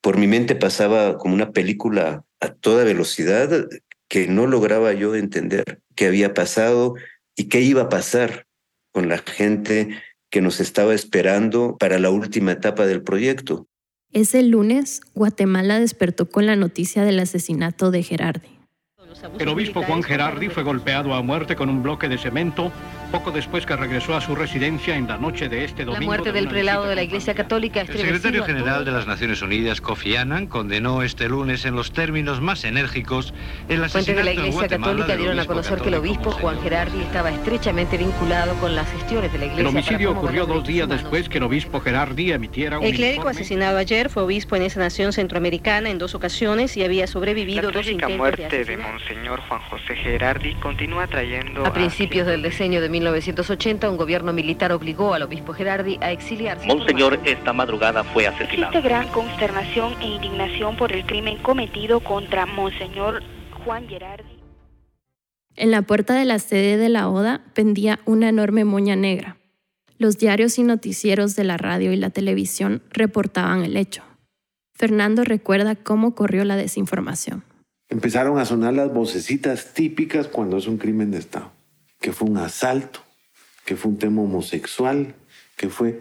Por 0.00 0.16
mi 0.16 0.26
mente 0.26 0.56
pasaba 0.56 1.18
como 1.18 1.34
una 1.34 1.50
película 1.50 2.24
a 2.40 2.48
toda 2.48 2.84
velocidad 2.84 3.68
que 4.08 4.26
no 4.26 4.46
lograba 4.46 4.94
yo 4.94 5.14
entender 5.14 5.82
qué 5.94 6.06
había 6.06 6.32
pasado 6.32 6.94
y 7.36 7.50
qué 7.50 7.60
iba 7.60 7.82
a 7.82 7.88
pasar 7.90 8.46
con 8.90 9.10
la 9.10 9.18
gente 9.18 10.00
que 10.30 10.40
nos 10.40 10.60
estaba 10.60 10.94
esperando 10.94 11.76
para 11.78 11.98
la 11.98 12.08
última 12.08 12.52
etapa 12.52 12.86
del 12.86 13.02
proyecto. 13.02 13.66
Ese 14.14 14.42
lunes, 14.42 15.02
Guatemala 15.14 15.78
despertó 15.78 16.30
con 16.30 16.46
la 16.46 16.56
noticia 16.56 17.04
del 17.04 17.20
asesinato 17.20 17.90
de 17.90 18.02
Gerardi. 18.02 18.57
El 19.38 19.48
obispo 19.48 19.82
Juan 19.82 20.02
Gerardi 20.02 20.48
fue 20.48 20.62
golpeado 20.62 21.14
a 21.14 21.22
muerte 21.22 21.56
con 21.56 21.68
un 21.68 21.82
bloque 21.82 22.08
de 22.08 22.18
cemento 22.18 22.70
poco 23.08 23.30
después 23.30 23.66
que 23.66 23.76
regresó 23.76 24.14
a 24.14 24.20
su 24.20 24.34
residencia 24.34 24.96
en 24.96 25.08
la 25.08 25.16
noche 25.16 25.48
de 25.48 25.64
este 25.64 25.84
domingo. 25.84 26.00
La 26.00 26.06
muerte 26.06 26.32
del 26.32 26.48
prelado 26.48 26.86
de 26.86 26.94
la 26.94 27.02
Iglesia 27.02 27.34
Católica 27.34 27.80
El 27.80 27.88
secretario 27.88 28.44
general 28.44 28.84
de 28.84 28.92
las 28.92 29.06
Naciones 29.06 29.42
Unidas, 29.42 29.80
Kofi 29.80 30.16
Annan, 30.16 30.46
condenó 30.46 31.02
este 31.02 31.28
lunes 31.28 31.64
en 31.64 31.74
los 31.74 31.92
términos 31.92 32.40
más 32.40 32.64
enérgicos 32.64 33.34
el 33.68 33.82
asesinato 33.82 33.90
Fuentes 33.92 34.16
de 34.16 34.24
la 34.24 34.32
Iglesia 34.32 34.68
Católica 34.68 35.16
dieron 35.16 35.40
a 35.40 35.44
conocer 35.44 35.80
que 35.80 35.88
el 35.88 35.94
obispo 35.94 36.30
Juan 36.30 36.60
Gerardi 36.62 37.00
estaba 37.00 37.30
estrechamente 37.30 37.96
vinculado 37.96 38.54
con 38.60 38.76
las 38.76 38.90
gestiones 38.92 39.32
de 39.32 39.38
la 39.38 39.44
Iglesia. 39.46 39.62
El 39.62 39.66
homicidio 39.68 40.12
ocurrió 40.12 40.46
dos 40.46 40.66
días 40.66 40.88
después 40.88 41.28
que 41.28 41.38
el 41.38 41.44
obispo 41.44 41.80
Gerardi 41.80 42.32
emitiera 42.32 42.78
un 42.78 42.84
El 42.84 42.94
clérigo 42.94 43.28
asesinado 43.28 43.78
ayer 43.78 44.08
fue 44.08 44.22
obispo 44.22 44.56
en 44.56 44.62
esa 44.62 44.80
nación 44.80 45.12
centroamericana 45.12 45.90
en 45.90 45.98
dos 45.98 46.14
ocasiones 46.14 46.76
y 46.76 46.84
había 46.84 47.06
sobrevivido 47.06 47.62
la 47.62 47.70
dos 47.70 47.88
intentos 47.88 48.16
muerte 48.16 48.48
de 48.48 48.68
de 48.68 48.76
Monseñor 48.76 49.40
Juan 49.48 49.60
José 49.70 49.96
Gerardi 49.96 50.54
continúa 50.56 51.06
trayendo... 51.06 51.64
A 51.64 51.72
principios 51.72 52.26
del 52.26 52.42
diseño 52.42 52.80
de 52.80 52.88
1980, 53.00 53.90
un 53.90 53.96
gobierno 53.96 54.32
militar 54.32 54.72
obligó 54.72 55.14
al 55.14 55.22
obispo 55.22 55.52
Gerardi 55.52 55.98
a 56.00 56.12
exiliarse. 56.12 56.66
Monseñor 56.66 57.18
esta 57.24 57.52
madrugada 57.52 58.04
fue 58.04 58.26
asesinado. 58.26 58.72
Existe 58.72 58.88
gran 58.88 59.08
consternación 59.08 59.94
e 60.00 60.06
indignación 60.06 60.76
por 60.76 60.92
el 60.92 61.06
crimen 61.06 61.38
cometido 61.38 62.00
contra 62.00 62.46
Monseñor 62.46 63.22
Juan 63.64 63.88
Gerardi. 63.88 64.38
En 65.56 65.70
la 65.70 65.82
puerta 65.82 66.14
de 66.14 66.24
la 66.24 66.38
sede 66.38 66.76
de 66.76 66.88
la 66.88 67.08
ODA 67.08 67.40
pendía 67.54 67.98
una 68.04 68.28
enorme 68.28 68.64
moña 68.64 68.94
negra. 68.94 69.36
Los 69.98 70.16
diarios 70.16 70.58
y 70.58 70.62
noticieros 70.62 71.34
de 71.34 71.42
la 71.44 71.56
radio 71.56 71.92
y 71.92 71.96
la 71.96 72.10
televisión 72.10 72.82
reportaban 72.90 73.64
el 73.64 73.76
hecho. 73.76 74.02
Fernando 74.72 75.24
recuerda 75.24 75.74
cómo 75.74 76.14
corrió 76.14 76.44
la 76.44 76.56
desinformación. 76.56 77.42
Empezaron 77.88 78.38
a 78.38 78.44
sonar 78.44 78.74
las 78.74 78.92
vocecitas 78.92 79.72
típicas 79.74 80.28
cuando 80.28 80.58
es 80.58 80.68
un 80.68 80.76
crimen 80.78 81.10
de 81.10 81.18
Estado, 81.18 81.50
que 82.00 82.12
fue 82.12 82.28
un 82.28 82.38
asalto, 82.38 83.00
que 83.64 83.76
fue 83.76 83.90
un 83.90 83.98
tema 83.98 84.22
homosexual, 84.22 85.14
que 85.56 85.68
fue 85.68 86.00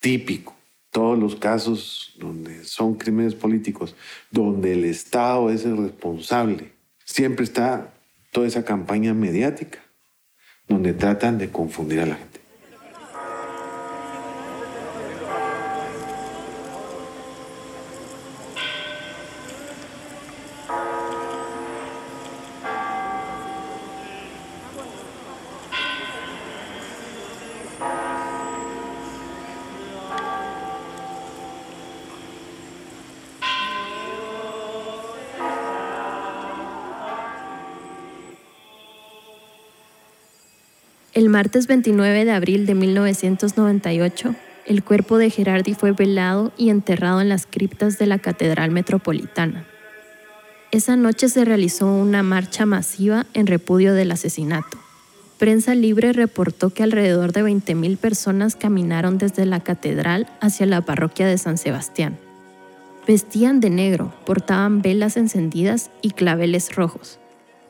típico. 0.00 0.54
Todos 0.90 1.18
los 1.18 1.36
casos 1.36 2.14
donde 2.18 2.64
son 2.64 2.94
crímenes 2.94 3.34
políticos, 3.34 3.94
donde 4.30 4.72
el 4.72 4.84
Estado 4.84 5.50
es 5.50 5.64
el 5.64 5.76
responsable, 5.76 6.72
siempre 7.04 7.44
está 7.44 7.92
toda 8.30 8.46
esa 8.46 8.64
campaña 8.64 9.14
mediática 9.14 9.80
donde 10.66 10.92
tratan 10.92 11.38
de 11.38 11.50
confundir 11.50 12.00
a 12.00 12.06
la 12.06 12.16
gente. 12.16 12.27
El 41.18 41.30
martes 41.30 41.66
29 41.66 42.26
de 42.26 42.30
abril 42.30 42.64
de 42.64 42.76
1998, 42.76 44.36
el 44.66 44.84
cuerpo 44.84 45.18
de 45.18 45.30
Gerardi 45.30 45.74
fue 45.74 45.90
velado 45.90 46.52
y 46.56 46.70
enterrado 46.70 47.20
en 47.20 47.28
las 47.28 47.44
criptas 47.44 47.98
de 47.98 48.06
la 48.06 48.20
Catedral 48.20 48.70
Metropolitana. 48.70 49.66
Esa 50.70 50.94
noche 50.94 51.28
se 51.28 51.44
realizó 51.44 51.92
una 51.92 52.22
marcha 52.22 52.66
masiva 52.66 53.26
en 53.34 53.48
repudio 53.48 53.94
del 53.94 54.12
asesinato. 54.12 54.78
Prensa 55.38 55.74
Libre 55.74 56.12
reportó 56.12 56.70
que 56.70 56.84
alrededor 56.84 57.32
de 57.32 57.42
20.000 57.42 57.96
personas 57.96 58.54
caminaron 58.54 59.18
desde 59.18 59.44
la 59.44 59.58
catedral 59.58 60.28
hacia 60.40 60.66
la 60.66 60.82
parroquia 60.82 61.26
de 61.26 61.38
San 61.38 61.58
Sebastián. 61.58 62.16
Vestían 63.08 63.58
de 63.58 63.70
negro, 63.70 64.14
portaban 64.24 64.82
velas 64.82 65.16
encendidas 65.16 65.90
y 66.00 66.12
claveles 66.12 66.76
rojos. 66.76 67.18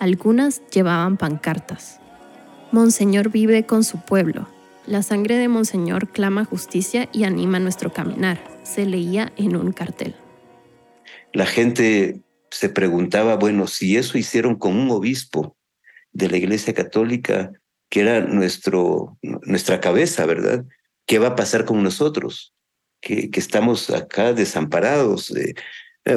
Algunas 0.00 0.60
llevaban 0.70 1.16
pancartas. 1.16 1.98
Monseñor 2.70 3.30
vive 3.30 3.64
con 3.64 3.82
su 3.82 3.98
pueblo. 3.98 4.46
La 4.86 5.02
sangre 5.02 5.36
de 5.36 5.48
Monseñor 5.48 6.08
clama 6.08 6.44
justicia 6.44 7.08
y 7.12 7.24
anima 7.24 7.58
nuestro 7.58 7.92
caminar. 7.92 8.38
Se 8.62 8.84
leía 8.84 9.32
en 9.36 9.56
un 9.56 9.72
cartel. 9.72 10.14
La 11.32 11.46
gente 11.46 12.20
se 12.50 12.68
preguntaba, 12.68 13.36
bueno, 13.36 13.66
si 13.66 13.96
eso 13.96 14.18
hicieron 14.18 14.56
con 14.56 14.76
un 14.76 14.90
obispo 14.90 15.56
de 16.12 16.28
la 16.28 16.36
Iglesia 16.36 16.74
Católica, 16.74 17.52
que 17.88 18.00
era 18.00 18.20
nuestro, 18.20 19.18
nuestra 19.22 19.80
cabeza, 19.80 20.26
¿verdad? 20.26 20.64
¿Qué 21.06 21.18
va 21.18 21.28
a 21.28 21.36
pasar 21.36 21.64
con 21.64 21.82
nosotros? 21.82 22.54
Que, 23.00 23.30
que 23.30 23.40
estamos 23.40 23.88
acá 23.90 24.34
desamparados. 24.34 25.34
Eh, 25.36 25.54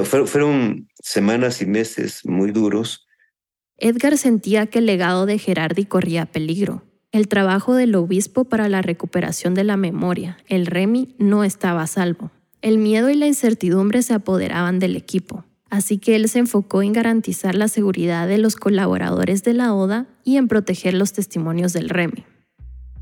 fueron 0.03 0.89
semanas 1.01 1.62
y 1.62 1.65
meses 1.65 2.25
muy 2.25 2.51
duros 2.51 3.08
Edgar 3.84 4.16
sentía 4.20 4.68
que 4.68 4.78
el 4.78 4.86
legado 4.86 5.26
de 5.26 5.40
Gerardi 5.40 5.86
corría 5.86 6.28
peligro. 6.28 6.84
El 7.12 7.28
trabajo 7.28 7.74
del 7.74 7.96
obispo 7.96 8.46
para 8.46 8.70
la 8.70 8.84
recuperación 8.84 9.56
de 9.56 9.64
la 9.64 9.76
memoria, 9.76 10.38
el 10.48 10.68
REMI, 10.68 11.16
no 11.18 11.44
estaba 11.44 11.82
a 11.82 11.88
salvo. 11.88 12.30
El 12.62 12.78
miedo 12.78 13.10
y 13.10 13.16
la 13.16 13.26
incertidumbre 13.26 14.04
se 14.04 14.14
apoderaban 14.14 14.78
del 14.78 14.96
equipo, 14.96 15.46
así 15.72 15.98
que 15.98 16.16
él 16.16 16.30
se 16.30 16.38
enfocó 16.38 16.84
en 16.84 16.94
garantizar 16.94 17.56
la 17.56 17.68
seguridad 17.68 18.28
de 18.28 18.38
los 18.38 18.56
colaboradores 18.56 19.44
de 19.44 19.54
la 19.56 19.74
ODA 19.74 20.06
y 20.24 20.38
en 20.38 20.48
proteger 20.48 20.94
los 20.94 21.12
testimonios 21.12 21.74
del 21.74 21.90
REMI. 21.90 22.24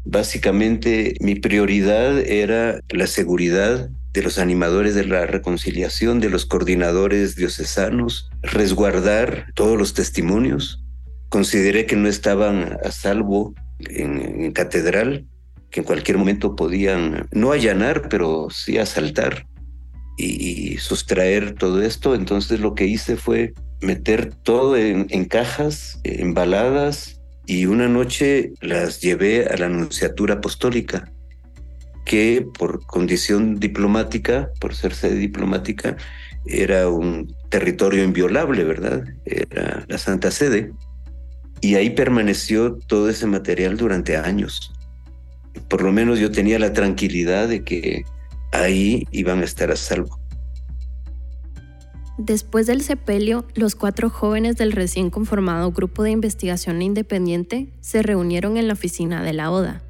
Básicamente 0.06 1.16
mi 1.20 1.36
prioridad 1.36 2.20
era 2.20 2.80
la 2.90 3.06
seguridad 3.06 3.90
de 4.20 4.24
los 4.24 4.38
animadores 4.38 4.96
de 4.96 5.06
la 5.06 5.26
reconciliación, 5.26 6.20
de 6.20 6.30
los 6.30 6.46
coordinadores 6.46 7.38
diocesanos, 7.38 8.30
resguardar 8.42 9.46
todos 9.56 9.78
los 9.78 9.94
testimonios. 9.94 10.84
Consideré 11.30 11.86
que 11.86 11.96
no 11.96 12.10
estaban 12.10 12.78
a 12.84 12.92
salvo 12.92 13.56
en, 13.80 14.52
catedral, 14.52 15.26
que 15.72 15.80
en 15.80 15.86
cualquier 15.86 16.18
momento 16.18 16.58
podían 16.58 17.30
no 17.32 17.54
allanar, 17.54 18.10
pero 18.10 18.50
sí 18.50 18.78
asaltar 18.78 19.48
y, 20.18 20.76
sustraer 20.80 21.54
todo 21.54 21.82
esto. 21.82 22.14
Entonces 22.14 22.60
lo 22.60 22.76
que 22.76 22.88
hice 22.88 23.16
fue 23.16 23.54
meter 23.80 24.34
todo 24.44 24.76
en, 24.76 25.08
en 25.12 25.24
cajas, 25.24 26.02
embaladas, 26.04 27.22
y 27.46 27.68
una 27.68 27.88
noche 27.88 28.52
las 28.60 29.00
llevé 29.00 29.46
a 29.46 29.56
la 29.56 29.68
Anunciatura 29.68 30.36
Apostólica 30.36 31.10
que 32.10 32.44
por 32.58 32.84
condición 32.88 33.60
diplomática, 33.60 34.50
por 34.60 34.74
ser 34.74 34.96
sede 34.96 35.14
diplomática, 35.14 35.96
era 36.48 36.90
un 36.90 37.36
territorio 37.50 38.04
inviolable, 38.04 38.64
¿verdad? 38.64 39.04
Era 39.26 39.86
la 39.88 39.98
Santa 40.00 40.32
Sede. 40.32 40.74
Y 41.62 41.76
ahí 41.76 41.92
permaneció 41.92 42.80
todo 42.88 43.12
ese 43.12 43.28
material 43.28 43.78
durante 43.78 44.18
años. 44.18 44.74
Por 45.68 45.84
lo 45.84 45.92
menos 45.92 46.18
yo 46.18 46.32
tenía 46.32 46.58
la 46.58 46.74
tranquilidad 46.74 47.48
de 47.48 47.64
que 47.64 48.04
ahí 48.54 49.06
iban 49.12 49.42
a 49.42 49.46
estar 49.46 49.70
a 49.70 49.76
salvo. 49.76 50.20
Después 52.18 52.66
del 52.66 52.82
sepelio, 52.82 53.46
los 53.54 53.76
cuatro 53.76 54.10
jóvenes 54.10 54.58
del 54.58 54.72
recién 54.72 55.12
conformado 55.12 55.72
Grupo 55.72 56.02
de 56.02 56.10
Investigación 56.10 56.82
Independiente 56.82 57.68
se 57.82 58.02
reunieron 58.02 58.58
en 58.58 58.68
la 58.68 58.74
oficina 58.74 59.22
de 59.22 59.34
la 59.34 59.52
ODA 59.52 59.84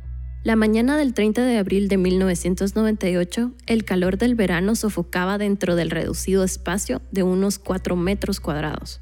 la 0.44 0.56
mañana 0.56 0.96
del 0.96 1.14
30 1.14 1.44
de 1.44 1.58
abril 1.58 1.90
de 1.90 1.98
1998, 1.98 3.52
el 3.68 3.84
calor 3.84 4.18
del 4.18 4.36
verano 4.36 4.74
sofocaba 4.76 5.38
dentro 5.38 5.76
del 5.76 5.90
reducido 5.90 6.46
espacio 6.46 7.02
de 7.12 7.24
unos 7.24 7.60
4 7.60 7.98
metros 7.98 8.40
cuadrados. 8.40 9.02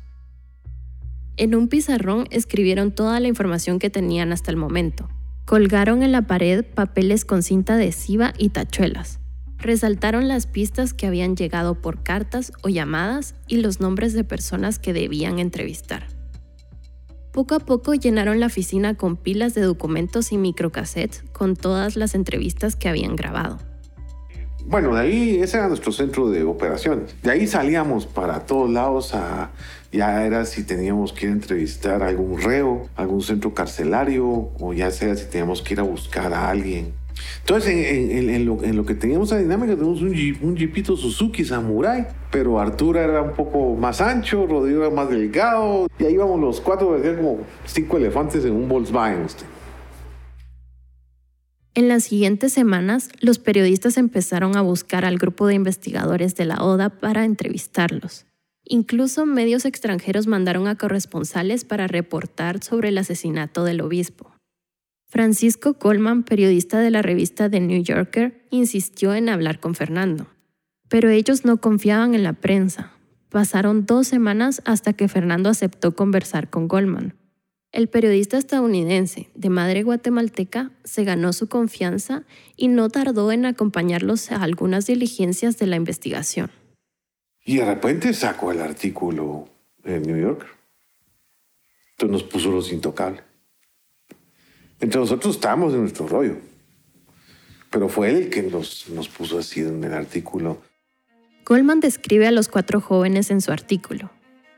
En 1.37 1.53
un 1.53 1.67
pizarrón 1.67 2.25
escribieron 2.31 2.91
toda 2.91 3.19
la 3.19 3.27
información 3.27 3.77
que 3.77 3.91
tenían 3.91 4.33
hasta 4.33 4.49
el 4.49 4.57
momento. 4.57 5.07
Colgaron 5.45 6.01
en 6.01 6.11
la 6.11 6.23
pared 6.23 6.65
papeles 6.65 7.23
con 7.23 7.43
cinta 7.43 7.75
adhesiva 7.75 8.33
y 8.39 8.49
tachuelas. 8.49 9.19
Resaltaron 9.59 10.27
las 10.27 10.47
pistas 10.47 10.95
que 10.95 11.05
habían 11.05 11.35
llegado 11.35 11.75
por 11.75 12.01
cartas 12.01 12.51
o 12.63 12.69
llamadas 12.69 13.35
y 13.47 13.57
los 13.57 13.79
nombres 13.79 14.13
de 14.13 14.23
personas 14.23 14.79
que 14.79 14.93
debían 14.93 15.37
entrevistar. 15.37 16.16
Poco 17.37 17.53
a 17.53 17.59
poco 17.59 17.93
llenaron 17.93 18.39
la 18.39 18.47
oficina 18.47 18.95
con 18.95 19.15
pilas 19.15 19.53
de 19.53 19.61
documentos 19.61 20.31
y 20.31 20.39
microcassettes 20.39 21.21
con 21.33 21.55
todas 21.55 21.95
las 21.95 22.15
entrevistas 22.15 22.75
que 22.75 22.89
habían 22.89 23.15
grabado. 23.15 23.59
Bueno, 24.65 24.95
de 24.95 25.01
ahí 25.01 25.39
ese 25.39 25.57
era 25.57 25.67
nuestro 25.67 25.91
centro 25.91 26.31
de 26.31 26.43
operaciones. 26.43 27.15
De 27.21 27.29
ahí 27.29 27.45
salíamos 27.45 28.07
para 28.07 28.47
todos 28.47 28.71
lados 28.71 29.13
a 29.13 29.51
ya 29.91 30.25
era 30.25 30.45
si 30.45 30.63
teníamos 30.63 31.13
que 31.13 31.27
ir 31.27 31.31
a 31.31 31.35
entrevistar 31.35 32.01
a 32.01 32.07
algún 32.07 32.41
reo, 32.41 32.89
algún 32.95 33.21
centro 33.21 33.53
carcelario 33.53 34.49
o 34.59 34.73
ya 34.73 34.89
sea 34.89 35.15
si 35.15 35.27
teníamos 35.27 35.61
que 35.61 35.75
ir 35.75 35.79
a 35.79 35.83
buscar 35.83 36.33
a 36.33 36.49
alguien 36.49 36.95
entonces, 37.49 37.73
en, 37.73 38.45
lo, 38.45 38.85
que 38.85 38.93
teníamos 38.93 39.31
a 39.31 39.37
dinámica, 39.37 39.73
tenemos 39.73 40.01
un, 40.01 40.37
un 40.41 40.57
Jeepito 40.57 40.97
Suzuki 40.97 41.45
Samurai, 41.45 42.05
pero 42.29 42.59
Arturo 42.59 42.99
era 42.99 43.21
un 43.21 43.35
poco 43.35 43.73
más 43.73 44.01
ancho, 44.01 44.45
Rodrigo 44.45 44.81
era 44.83 44.93
más 44.93 45.09
delgado, 45.09 45.87
y 45.97 46.03
ahí 46.03 46.15
íbamos 46.15 46.41
los 46.41 46.59
cuatro, 46.59 46.89
parecían 46.89 47.15
como 47.15 47.37
cinco 47.65 47.95
elefantes 47.95 48.43
en 48.43 48.51
un 48.51 48.67
Volkswagen. 48.67 49.27
En 51.73 51.87
las 51.87 52.03
siguientes 52.03 52.51
semanas, 52.51 53.11
los 53.21 53.39
periodistas 53.39 53.95
empezaron 53.95 54.57
a 54.57 54.61
buscar 54.61 55.05
al 55.05 55.17
grupo 55.17 55.47
de 55.47 55.53
investigadores 55.53 56.35
de 56.35 56.43
la 56.43 56.61
ODA 56.61 56.89
para 56.89 57.23
entrevistarlos. 57.23 58.25
Incluso 58.65 59.25
medios 59.25 59.63
extranjeros 59.63 60.27
mandaron 60.27 60.67
a 60.67 60.75
corresponsales 60.75 61.63
para 61.63 61.87
reportar 61.87 62.61
sobre 62.61 62.89
el 62.89 62.97
asesinato 62.97 63.63
del 63.63 63.79
obispo. 63.79 64.36
Francisco 65.09 65.75
Coleman, 65.75 66.23
periodista 66.23 66.79
de 66.79 66.91
la 66.91 67.01
revista 67.01 67.49
The 67.49 67.61
New 67.61 67.81
Yorker, 67.81 68.45
insistió 68.49 69.13
en 69.13 69.29
hablar 69.29 69.61
con 69.61 69.73
Fernando. 69.73 70.27
Pero 70.89 71.09
ellos 71.09 71.45
no 71.45 71.61
confiaban 71.61 72.13
en 72.13 72.23
la 72.23 72.33
prensa. 72.33 72.91
Pasaron 73.29 73.85
dos 73.85 74.07
semanas 74.07 74.61
hasta 74.65 74.91
que 74.91 75.07
Fernando 75.07 75.49
aceptó 75.49 75.95
conversar 75.95 76.49
con 76.49 76.67
Goldman. 76.67 77.15
El 77.71 77.87
periodista 77.87 78.37
estadounidense, 78.37 79.29
de 79.33 79.49
madre 79.49 79.83
guatemalteca, 79.83 80.71
se 80.83 81.05
ganó 81.05 81.31
su 81.31 81.47
confianza 81.47 82.23
y 82.57 82.67
no 82.67 82.89
tardó 82.89 83.31
en 83.31 83.45
acompañarlos 83.45 84.31
a 84.31 84.43
algunas 84.43 84.87
diligencias 84.87 85.57
de 85.57 85.67
la 85.67 85.77
investigación. 85.77 86.51
Y 87.45 87.57
de 87.57 87.65
repente 87.65 88.13
sacó 88.13 88.51
el 88.51 88.59
artículo 88.59 89.47
en 89.85 90.01
New 90.03 90.17
York. 90.17 90.47
Entonces 91.91 92.11
nos 92.11 92.23
puso 92.23 92.51
los 92.51 92.73
intocables. 92.73 93.26
Entre 94.79 94.99
nosotros 94.99 95.35
estábamos 95.35 95.73
en 95.73 95.81
nuestro 95.81 96.07
rollo. 96.07 96.37
Pero 97.69 97.89
fue 97.89 98.09
él 98.09 98.15
el 98.17 98.29
que 98.29 98.43
nos, 98.43 98.89
nos 98.89 99.09
puso 99.09 99.39
así 99.39 99.61
en 99.61 99.83
el 99.83 99.93
artículo. 99.93 100.61
Goldman 101.45 101.79
describe 101.79 102.27
a 102.27 102.31
los 102.31 102.47
cuatro 102.47 102.81
jóvenes 102.81 103.31
en 103.31 103.41
su 103.41 103.51
artículo. 103.51 104.11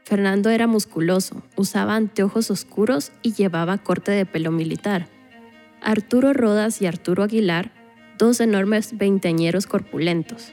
Fernando 0.04 0.50
era 0.50 0.66
musculoso, 0.66 1.44
usaba 1.56 1.96
anteojos 1.96 2.50
oscuros 2.50 3.12
y 3.22 3.34
llevaba 3.34 3.78
corte 3.78 4.12
de 4.12 4.26
pelo 4.26 4.52
militar. 4.52 5.08
Arturo 5.82 6.34
Rodas 6.34 6.82
y 6.82 6.88
Arturo 6.88 7.24
Aguilar, 7.24 7.72
dos 8.18 8.42
enormes 8.42 8.98
veinteañeros 8.98 9.68
corpulentos. 9.68 10.52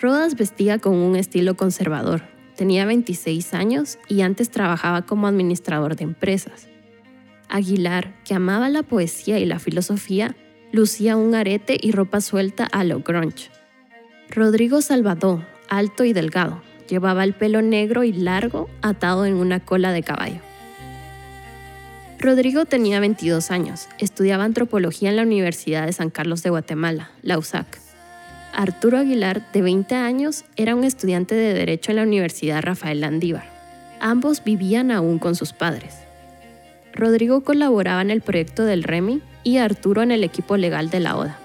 Rodas 0.00 0.36
vestía 0.36 0.78
con 0.78 0.94
un 0.94 1.16
estilo 1.16 1.54
conservador. 1.54 2.22
Tenía 2.56 2.86
26 2.86 3.54
años 3.54 3.98
y 4.08 4.22
antes 4.22 4.50
trabajaba 4.50 5.02
como 5.02 5.26
administrador 5.26 5.94
de 5.94 6.04
empresas. 6.04 6.71
Aguilar, 7.48 8.14
que 8.24 8.34
amaba 8.34 8.68
la 8.68 8.82
poesía 8.82 9.38
y 9.38 9.44
la 9.44 9.58
filosofía, 9.58 10.36
lucía 10.72 11.16
un 11.16 11.34
arete 11.34 11.76
y 11.80 11.92
ropa 11.92 12.20
suelta 12.20 12.64
a 12.64 12.84
lo 12.84 13.00
grunge. 13.00 13.50
Rodrigo 14.30 14.80
Salvador, 14.80 15.44
alto 15.68 16.04
y 16.04 16.12
delgado, 16.12 16.62
llevaba 16.88 17.24
el 17.24 17.34
pelo 17.34 17.62
negro 17.62 18.04
y 18.04 18.12
largo 18.12 18.68
atado 18.80 19.26
en 19.26 19.34
una 19.34 19.60
cola 19.60 19.92
de 19.92 20.02
caballo. 20.02 20.40
Rodrigo 22.18 22.66
tenía 22.66 23.00
22 23.00 23.50
años, 23.50 23.88
estudiaba 23.98 24.44
antropología 24.44 25.10
en 25.10 25.16
la 25.16 25.22
Universidad 25.22 25.86
de 25.86 25.92
San 25.92 26.08
Carlos 26.08 26.42
de 26.42 26.50
Guatemala, 26.50 27.10
la 27.22 27.36
USAC. 27.36 27.80
Arturo 28.54 28.98
Aguilar, 28.98 29.50
de 29.52 29.62
20 29.62 29.94
años, 29.96 30.44
era 30.56 30.74
un 30.76 30.84
estudiante 30.84 31.34
de 31.34 31.54
Derecho 31.54 31.90
en 31.90 31.96
la 31.96 32.02
Universidad 32.02 32.62
Rafael 32.62 33.00
Landívar. 33.00 33.50
Ambos 34.00 34.44
vivían 34.44 34.90
aún 34.90 35.18
con 35.18 35.34
sus 35.34 35.52
padres. 35.52 36.01
Rodrigo 36.94 37.42
colaboraba 37.42 38.02
en 38.02 38.10
el 38.10 38.20
proyecto 38.20 38.64
del 38.64 38.82
REMI 38.82 39.22
y 39.44 39.58
Arturo 39.58 40.02
en 40.02 40.10
el 40.10 40.24
equipo 40.24 40.56
legal 40.56 40.90
de 40.90 41.00
la 41.00 41.16
ODA. 41.16 41.38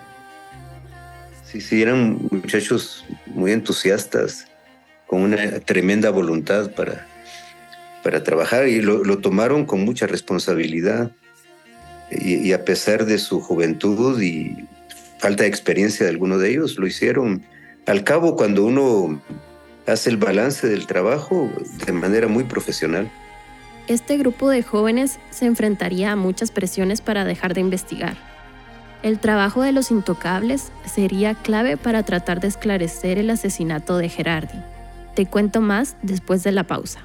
Sí, 1.44 1.62
sí, 1.62 1.82
eran 1.82 2.20
muchachos 2.30 3.06
muy 3.27 3.51
entusiastas, 3.51 4.48
con 5.06 5.22
una 5.22 5.60
tremenda 5.62 6.10
voluntad 6.10 6.72
para, 6.72 7.08
para 8.04 8.24
trabajar 8.24 8.68
y 8.68 8.82
lo, 8.82 9.18
tomaron 9.20 9.66
con 9.66 9.86
mucha 9.86 10.08
responsabilidad. 10.08 11.12
Y, 12.12 12.54
a 12.54 12.63
pesar 12.63 13.06
de 13.06 13.18
su 13.18 13.42
juventud 13.42 14.22
y 14.22 14.66
falta 15.20 15.44
de 15.44 15.50
experiencia 15.50 16.06
de 16.06 16.12
alguno 16.12 16.38
de 16.38 16.51
ellos, 16.51 16.77
lo 16.77 16.88
hicieron. 16.88 17.44
Al 17.86 18.04
cabo, 18.04 18.36
cuando 18.36 18.66
uno 18.66 19.22
hace 19.88 20.10
el 20.10 20.18
balance 20.18 20.68
del 20.68 20.86
trabajo 20.86 21.50
de 21.86 21.92
manera 21.94 22.27
muy 22.27 22.44
profesional. 22.44 23.10
Este 23.88 24.17
grupo 24.17 24.50
de 24.50 24.63
jóvenes 24.63 25.17
se 25.29 25.46
enfrentaría 25.46 26.12
a 26.12 26.17
muchas 26.17 26.51
presiones 26.51 27.00
para 27.00 27.24
dejar 27.24 27.53
de 27.53 27.62
investigar. 27.62 28.17
El 29.01 29.17
trabajo 29.17 29.62
de 29.62 29.72
los 29.72 29.91
intocables 29.91 30.74
sería 30.86 31.36
clave 31.36 31.77
para 31.77 32.03
tratar 32.03 32.41
de 32.41 32.50
esclarecer 32.50 33.17
el 33.17 33.29
asesinato 33.29 33.98
de 33.98 34.10
Gerardi. 34.10 34.60
Te 35.15 35.25
cuento 35.25 35.62
más 35.62 35.96
después 36.01 36.44
de 36.44 36.51
la 36.51 36.65
pausa. 36.65 37.00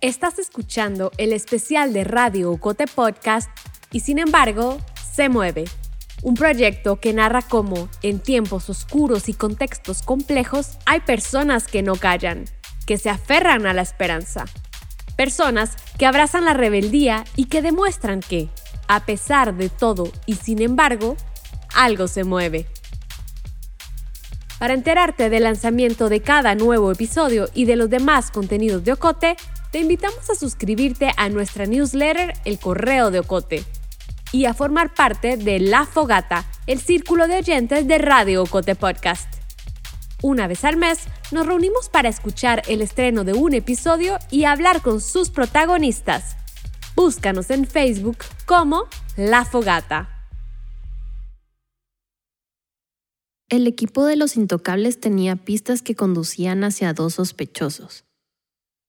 Estás 0.00 0.40
escuchando 0.40 1.12
el 1.18 1.32
especial 1.32 1.92
de 1.92 2.02
Radio 2.02 2.50
Ocote 2.50 2.86
Podcast 2.88 3.48
y 3.92 4.00
sin 4.00 4.18
embargo, 4.18 4.78
se 5.14 5.28
mueve 5.28 5.66
un 6.22 6.34
proyecto 6.34 7.00
que 7.00 7.12
narra 7.12 7.42
cómo, 7.42 7.88
en 8.02 8.20
tiempos 8.20 8.70
oscuros 8.70 9.28
y 9.28 9.34
contextos 9.34 10.02
complejos, 10.02 10.78
hay 10.86 11.00
personas 11.00 11.66
que 11.66 11.82
no 11.82 11.96
callan, 11.96 12.44
que 12.86 12.96
se 12.96 13.10
aferran 13.10 13.66
a 13.66 13.74
la 13.74 13.82
esperanza. 13.82 14.44
Personas 15.16 15.76
que 15.98 16.06
abrazan 16.06 16.44
la 16.44 16.54
rebeldía 16.54 17.24
y 17.36 17.46
que 17.46 17.60
demuestran 17.60 18.20
que, 18.20 18.48
a 18.86 19.04
pesar 19.04 19.54
de 19.56 19.68
todo 19.68 20.10
y 20.24 20.36
sin 20.36 20.62
embargo, 20.62 21.16
algo 21.74 22.06
se 22.06 22.24
mueve. 22.24 22.66
Para 24.60 24.74
enterarte 24.74 25.28
del 25.28 25.42
lanzamiento 25.42 26.08
de 26.08 26.20
cada 26.20 26.54
nuevo 26.54 26.92
episodio 26.92 27.48
y 27.52 27.64
de 27.64 27.74
los 27.74 27.90
demás 27.90 28.30
contenidos 28.30 28.84
de 28.84 28.92
Ocote, 28.92 29.36
te 29.72 29.80
invitamos 29.80 30.30
a 30.30 30.36
suscribirte 30.36 31.10
a 31.16 31.28
nuestra 31.30 31.66
newsletter 31.66 32.34
El 32.44 32.60
Correo 32.60 33.10
de 33.10 33.20
Ocote 33.20 33.64
y 34.32 34.46
a 34.46 34.54
formar 34.54 34.94
parte 34.94 35.36
de 35.36 35.60
La 35.60 35.84
Fogata, 35.84 36.46
el 36.66 36.80
círculo 36.80 37.28
de 37.28 37.36
oyentes 37.36 37.86
de 37.86 37.98
Radio 37.98 38.44
Cote 38.46 38.74
Podcast. 38.74 39.32
Una 40.22 40.46
vez 40.46 40.64
al 40.64 40.76
mes 40.76 41.00
nos 41.30 41.46
reunimos 41.46 41.88
para 41.88 42.08
escuchar 42.08 42.62
el 42.68 42.80
estreno 42.80 43.24
de 43.24 43.34
un 43.34 43.54
episodio 43.54 44.18
y 44.30 44.44
hablar 44.44 44.80
con 44.80 45.00
sus 45.00 45.30
protagonistas. 45.30 46.36
Búscanos 46.96 47.50
en 47.50 47.66
Facebook 47.66 48.18
como 48.46 48.84
La 49.16 49.44
Fogata. 49.44 50.08
El 53.48 53.66
equipo 53.66 54.06
de 54.06 54.16
los 54.16 54.36
intocables 54.36 54.98
tenía 54.98 55.36
pistas 55.36 55.82
que 55.82 55.94
conducían 55.94 56.64
hacia 56.64 56.94
dos 56.94 57.14
sospechosos. 57.14 58.04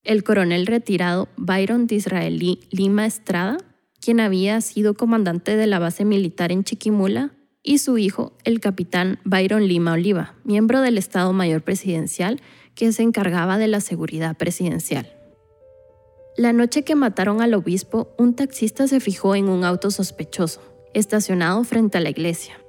El 0.03 0.23
coronel 0.23 0.67
retirado 0.67 1.27
Byron 1.35 1.87
Disraeli 1.87 2.61
Lima 2.71 3.05
Estrada 3.05 3.57
quien 4.03 4.19
había 4.19 4.59
sido 4.59 4.95
comandante 4.95 5.55
de 5.55 5.65
la 5.65 5.79
base 5.79 6.03
militar 6.03 6.51
en 6.51 6.65
Chiquimula, 6.65 7.31
y 7.63 7.77
su 7.77 7.97
hijo, 7.97 8.33
el 8.43 8.59
capitán 8.59 9.19
Byron 9.23 9.65
Lima 9.65 9.93
Oliva, 9.93 10.35
miembro 10.43 10.81
del 10.81 10.97
Estado 10.97 11.31
Mayor 11.31 11.61
Presidencial 11.61 12.41
que 12.75 12.91
se 12.91 13.03
encargaba 13.03 13.57
de 13.57 13.67
la 13.67 13.79
seguridad 13.79 14.35
presidencial. 14.35 15.15
La 16.35 16.51
noche 16.51 16.83
que 16.83 16.95
mataron 16.95 17.41
al 17.41 17.53
obispo, 17.53 18.13
un 18.17 18.35
taxista 18.35 18.87
se 18.87 18.99
fijó 18.99 19.35
en 19.35 19.47
un 19.47 19.63
auto 19.63 19.89
sospechoso, 19.89 20.61
estacionado 20.93 21.63
frente 21.63 21.97
a 21.97 22.01
la 22.01 22.09
iglesia. 22.09 22.59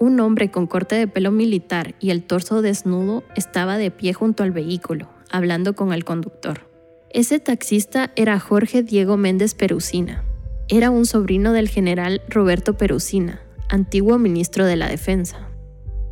Un 0.00 0.18
hombre 0.18 0.50
con 0.50 0.66
corte 0.66 0.96
de 0.96 1.06
pelo 1.06 1.30
militar 1.30 1.94
y 2.00 2.10
el 2.10 2.24
torso 2.24 2.62
desnudo 2.62 3.22
estaba 3.36 3.78
de 3.78 3.92
pie 3.92 4.12
junto 4.12 4.42
al 4.42 4.50
vehículo, 4.50 5.08
hablando 5.30 5.76
con 5.76 5.92
el 5.92 6.04
conductor. 6.04 6.66
Ese 7.10 7.38
taxista 7.38 8.10
era 8.16 8.40
Jorge 8.40 8.82
Diego 8.82 9.16
Méndez 9.16 9.54
Perucina, 9.54 10.24
era 10.70 10.90
un 10.90 11.06
sobrino 11.06 11.52
del 11.52 11.68
general 11.68 12.20
Roberto 12.28 12.76
Perusina, 12.76 13.40
antiguo 13.70 14.18
ministro 14.18 14.66
de 14.66 14.76
la 14.76 14.88
Defensa. 14.88 15.48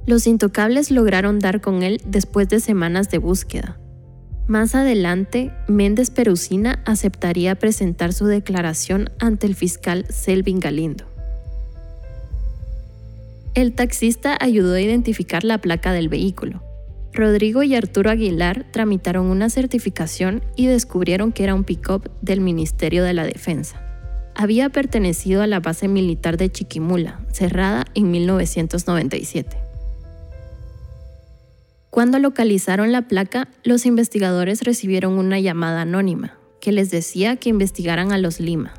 Los 0.07 0.27
intocables 0.27 0.90
lograron 0.90 1.40
dar 1.40 1.61
con 1.61 1.83
él 1.83 2.01
después 2.07 2.49
de 2.49 2.61
semanas 2.61 3.11
de 3.11 3.19
búsqueda. 3.19 3.79
Más 4.47 4.75
adelante, 4.75 5.53
Méndez 5.69 6.11
Perusina 6.11 6.83
aceptaría 6.87 7.55
presentar 7.57 8.14
su 8.14 8.27
declaración 8.27 9.11
ante 9.19 9.47
el 9.47 9.55
fiscal 9.55 10.07
Selvin 10.09 10.61
Galindo. 10.61 11.05
El 13.55 13.75
taxista 13.75 14.38
ayudó 14.40 14.75
a 14.75 14.81
identificar 14.81 15.45
la 15.45 15.59
placa 15.59 15.92
del 15.92 16.09
vehículo. 16.09 16.62
Rodrigo 17.12 17.62
y 17.62 17.75
Arturo 17.75 18.11
Aguilar 18.11 18.64
tramitaron 18.71 19.27
una 19.27 19.51
certificación 19.51 20.42
y 20.55 20.66
descubrieron 20.66 21.33
que 21.33 21.45
era 21.45 21.55
un 21.55 21.64
pick-up 21.64 22.11
del 22.23 22.40
Ministerio 22.40 23.03
de 23.05 23.14
la 23.14 23.25
Defensa 23.25 23.86
había 24.37 24.68
pertenecido 24.68 25.42
a 25.42 25.46
la 25.46 25.61
base 25.61 25.88
militar 25.88 26.37
de 26.37 26.51
Chiquimula, 26.51 27.20
cerrada 27.33 27.87
en 27.94 28.11
1997. 28.11 29.57
Cuando 31.90 32.18
localizaron 32.18 32.92
la 32.92 33.09
placa, 33.09 33.49
los 33.64 33.87
investigadores 33.87 34.62
recibieron 34.62 35.14
una 35.14 35.40
llamada 35.40 35.83
anónima 35.83 36.37
que 36.61 36.72
les 36.72 36.90
decía 36.90 37.37
que 37.37 37.49
investigaran 37.49 38.12
a 38.12 38.18
los 38.18 38.38
Lima. 38.38 38.75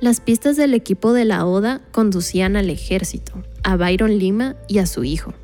Las 0.00 0.20
pistas 0.20 0.56
del 0.56 0.74
equipo 0.74 1.12
de 1.12 1.24
la 1.24 1.44
ODA 1.44 1.80
conducían 1.90 2.54
al 2.54 2.70
ejército, 2.70 3.42
a 3.64 3.76
Byron 3.76 4.16
Lima 4.18 4.54
y 4.68 4.78
a 4.78 4.86
su 4.86 5.02
hijo. 5.02 5.34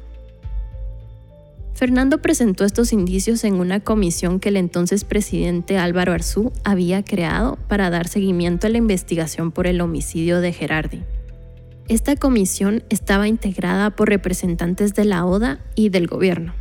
Fernando 1.74 2.22
presentó 2.22 2.64
estos 2.64 2.92
indicios 2.92 3.42
en 3.42 3.54
una 3.54 3.80
comisión 3.80 4.38
que 4.38 4.50
el 4.50 4.56
entonces 4.56 5.04
presidente 5.04 5.76
Álvaro 5.76 6.12
Arzú 6.12 6.52
había 6.62 7.02
creado 7.02 7.58
para 7.68 7.90
dar 7.90 8.06
seguimiento 8.06 8.68
a 8.68 8.70
la 8.70 8.78
investigación 8.78 9.50
por 9.50 9.66
el 9.66 9.80
homicidio 9.80 10.40
de 10.40 10.52
Gerardi. 10.52 11.02
Esta 11.88 12.14
comisión 12.14 12.84
estaba 12.90 13.26
integrada 13.26 13.90
por 13.90 14.08
representantes 14.08 14.94
de 14.94 15.04
la 15.04 15.26
ODA 15.26 15.58
y 15.74 15.88
del 15.88 16.06
gobierno. 16.06 16.54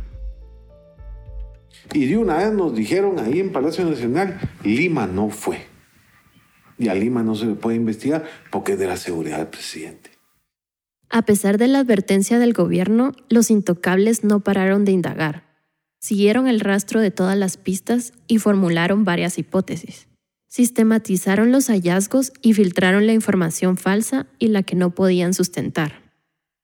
Y 1.92 2.06
de 2.06 2.18
una 2.18 2.38
vez 2.38 2.52
nos 2.52 2.74
dijeron 2.74 3.20
ahí 3.20 3.38
en 3.38 3.52
Palacio 3.52 3.84
Nacional, 3.84 4.40
Lima 4.64 5.06
no 5.06 5.30
fue. 5.30 5.58
Y 6.76 6.88
a 6.88 6.94
Lima 6.94 7.22
no 7.22 7.36
se 7.36 7.46
le 7.46 7.54
puede 7.54 7.76
investigar 7.76 8.24
porque 8.50 8.72
es 8.72 8.78
de 8.80 8.88
la 8.88 8.96
seguridad 8.96 9.38
del 9.38 9.46
presidente. 9.46 10.13
A 11.14 11.22
pesar 11.22 11.58
de 11.58 11.68
la 11.68 11.78
advertencia 11.78 12.40
del 12.40 12.52
gobierno, 12.52 13.12
los 13.28 13.52
intocables 13.52 14.24
no 14.24 14.40
pararon 14.40 14.84
de 14.84 14.90
indagar. 14.90 15.44
Siguieron 16.00 16.48
el 16.48 16.58
rastro 16.58 17.00
de 17.00 17.12
todas 17.12 17.38
las 17.38 17.56
pistas 17.56 18.12
y 18.26 18.38
formularon 18.38 19.04
varias 19.04 19.38
hipótesis. 19.38 20.08
Sistematizaron 20.48 21.52
los 21.52 21.68
hallazgos 21.68 22.32
y 22.42 22.54
filtraron 22.54 23.06
la 23.06 23.12
información 23.12 23.76
falsa 23.76 24.26
y 24.40 24.48
la 24.48 24.64
que 24.64 24.74
no 24.74 24.90
podían 24.90 25.34
sustentar. 25.34 26.02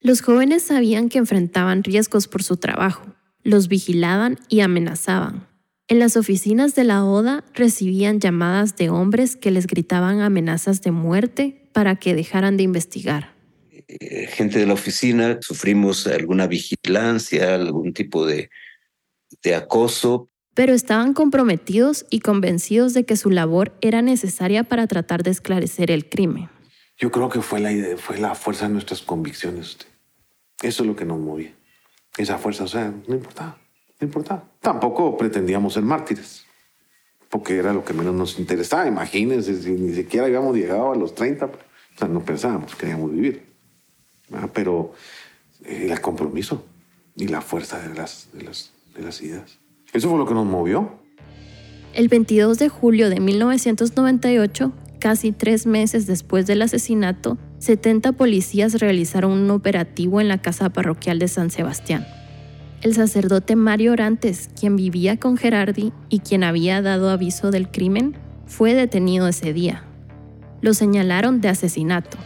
Los 0.00 0.20
jóvenes 0.20 0.64
sabían 0.64 1.10
que 1.10 1.18
enfrentaban 1.18 1.84
riesgos 1.84 2.26
por 2.26 2.42
su 2.42 2.56
trabajo, 2.56 3.06
los 3.44 3.68
vigilaban 3.68 4.36
y 4.48 4.62
amenazaban. 4.62 5.46
En 5.86 6.00
las 6.00 6.16
oficinas 6.16 6.74
de 6.74 6.82
la 6.82 7.04
ODA 7.04 7.44
recibían 7.54 8.18
llamadas 8.18 8.74
de 8.74 8.90
hombres 8.90 9.36
que 9.36 9.52
les 9.52 9.68
gritaban 9.68 10.22
amenazas 10.22 10.82
de 10.82 10.90
muerte 10.90 11.70
para 11.72 11.94
que 11.94 12.16
dejaran 12.16 12.56
de 12.56 12.64
investigar. 12.64 13.39
Eh, 13.98 14.28
gente 14.28 14.60
de 14.60 14.66
la 14.66 14.74
oficina 14.74 15.38
sufrimos 15.40 16.06
alguna 16.06 16.46
vigilancia, 16.46 17.54
algún 17.54 17.92
tipo 17.92 18.24
de, 18.24 18.50
de 19.42 19.54
acoso. 19.56 20.28
Pero 20.54 20.74
estaban 20.74 21.12
comprometidos 21.12 22.06
y 22.08 22.20
convencidos 22.20 22.94
de 22.94 23.04
que 23.04 23.16
su 23.16 23.30
labor 23.30 23.72
era 23.80 24.00
necesaria 24.00 24.62
para 24.62 24.86
tratar 24.86 25.24
de 25.24 25.30
esclarecer 25.30 25.90
el 25.90 26.08
crimen. 26.08 26.48
Yo 26.98 27.10
creo 27.10 27.28
que 27.30 27.40
fue 27.40 27.58
la, 27.58 27.72
idea, 27.72 27.96
fue 27.96 28.18
la 28.18 28.34
fuerza 28.36 28.68
de 28.68 28.74
nuestras 28.74 29.02
convicciones. 29.02 29.78
Eso 30.62 30.82
es 30.82 30.86
lo 30.86 30.94
que 30.94 31.04
nos 31.04 31.18
movía. 31.18 31.52
Esa 32.16 32.38
fuerza, 32.38 32.64
o 32.64 32.68
sea, 32.68 32.92
no 33.08 33.14
importaba. 33.14 33.58
No 33.98 34.06
importaba. 34.06 34.44
Tampoco 34.60 35.16
pretendíamos 35.16 35.74
ser 35.74 35.82
mártires, 35.82 36.44
porque 37.28 37.56
era 37.56 37.72
lo 37.72 37.84
que 37.84 37.92
menos 37.92 38.14
nos 38.14 38.38
interesaba. 38.38 38.86
Imagínense, 38.86 39.60
si 39.60 39.70
ni 39.70 39.94
siquiera 39.94 40.26
habíamos 40.26 40.54
llegado 40.54 40.92
a 40.92 40.96
los 40.96 41.14
30, 41.14 41.46
o 41.46 41.50
sea, 41.98 42.06
no 42.06 42.24
pensábamos, 42.24 42.76
queríamos 42.76 43.10
vivir. 43.10 43.49
Pero 44.54 44.92
eh, 45.64 45.88
el 45.90 46.00
compromiso 46.00 46.64
y 47.16 47.28
la 47.28 47.40
fuerza 47.40 47.78
de 47.80 47.94
las, 47.94 48.28
de, 48.32 48.48
de 48.94 49.02
las 49.02 49.20
ideas. 49.22 49.58
Eso 49.92 50.08
fue 50.08 50.18
lo 50.18 50.26
que 50.26 50.34
nos 50.34 50.46
movió. 50.46 50.98
El 51.94 52.08
22 52.08 52.58
de 52.58 52.68
julio 52.68 53.10
de 53.10 53.18
1998, 53.18 54.72
casi 55.00 55.32
tres 55.32 55.66
meses 55.66 56.06
después 56.06 56.46
del 56.46 56.62
asesinato, 56.62 57.36
70 57.58 58.12
policías 58.12 58.74
realizaron 58.80 59.32
un 59.32 59.50
operativo 59.50 60.20
en 60.20 60.28
la 60.28 60.40
casa 60.40 60.70
parroquial 60.70 61.18
de 61.18 61.28
San 61.28 61.50
Sebastián 61.50 62.06
el 62.82 62.94
sacerdote 62.94 63.56
Mario 63.56 63.92
Orantes, 63.92 64.48
quien 64.58 64.76
vivía 64.76 65.18
con 65.18 65.36
Gerardi 65.36 65.92
y 66.08 66.20
quien 66.20 66.44
había 66.44 66.80
dado 66.80 67.10
aviso 67.10 67.50
del 67.50 67.70
crimen, 67.70 68.16
fue 68.46 68.74
detenido 68.74 69.28
ese 69.28 69.52
día. 69.52 69.84
Lo 70.62 70.72
señalaron 70.72 71.40
de 71.40 71.48
asesinato. 71.48 72.16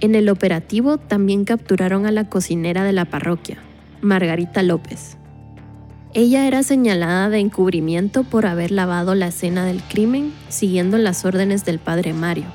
En 0.00 0.14
el 0.14 0.30
operativo 0.30 0.96
también 0.96 1.44
capturaron 1.44 2.06
a 2.06 2.10
la 2.10 2.28
cocinera 2.28 2.84
de 2.84 2.92
la 2.92 3.04
parroquia, 3.04 3.58
Margarita 4.00 4.62
López. 4.62 5.18
Ella 6.14 6.46
era 6.48 6.62
señalada 6.62 7.28
de 7.28 7.38
encubrimiento 7.38 8.24
por 8.24 8.46
haber 8.46 8.70
lavado 8.70 9.14
la 9.14 9.28
escena 9.28 9.64
del 9.66 9.82
crimen 9.82 10.32
siguiendo 10.48 10.96
las 10.96 11.24
órdenes 11.26 11.66
del 11.66 11.78
padre 11.78 12.14
Mario. 12.14 12.46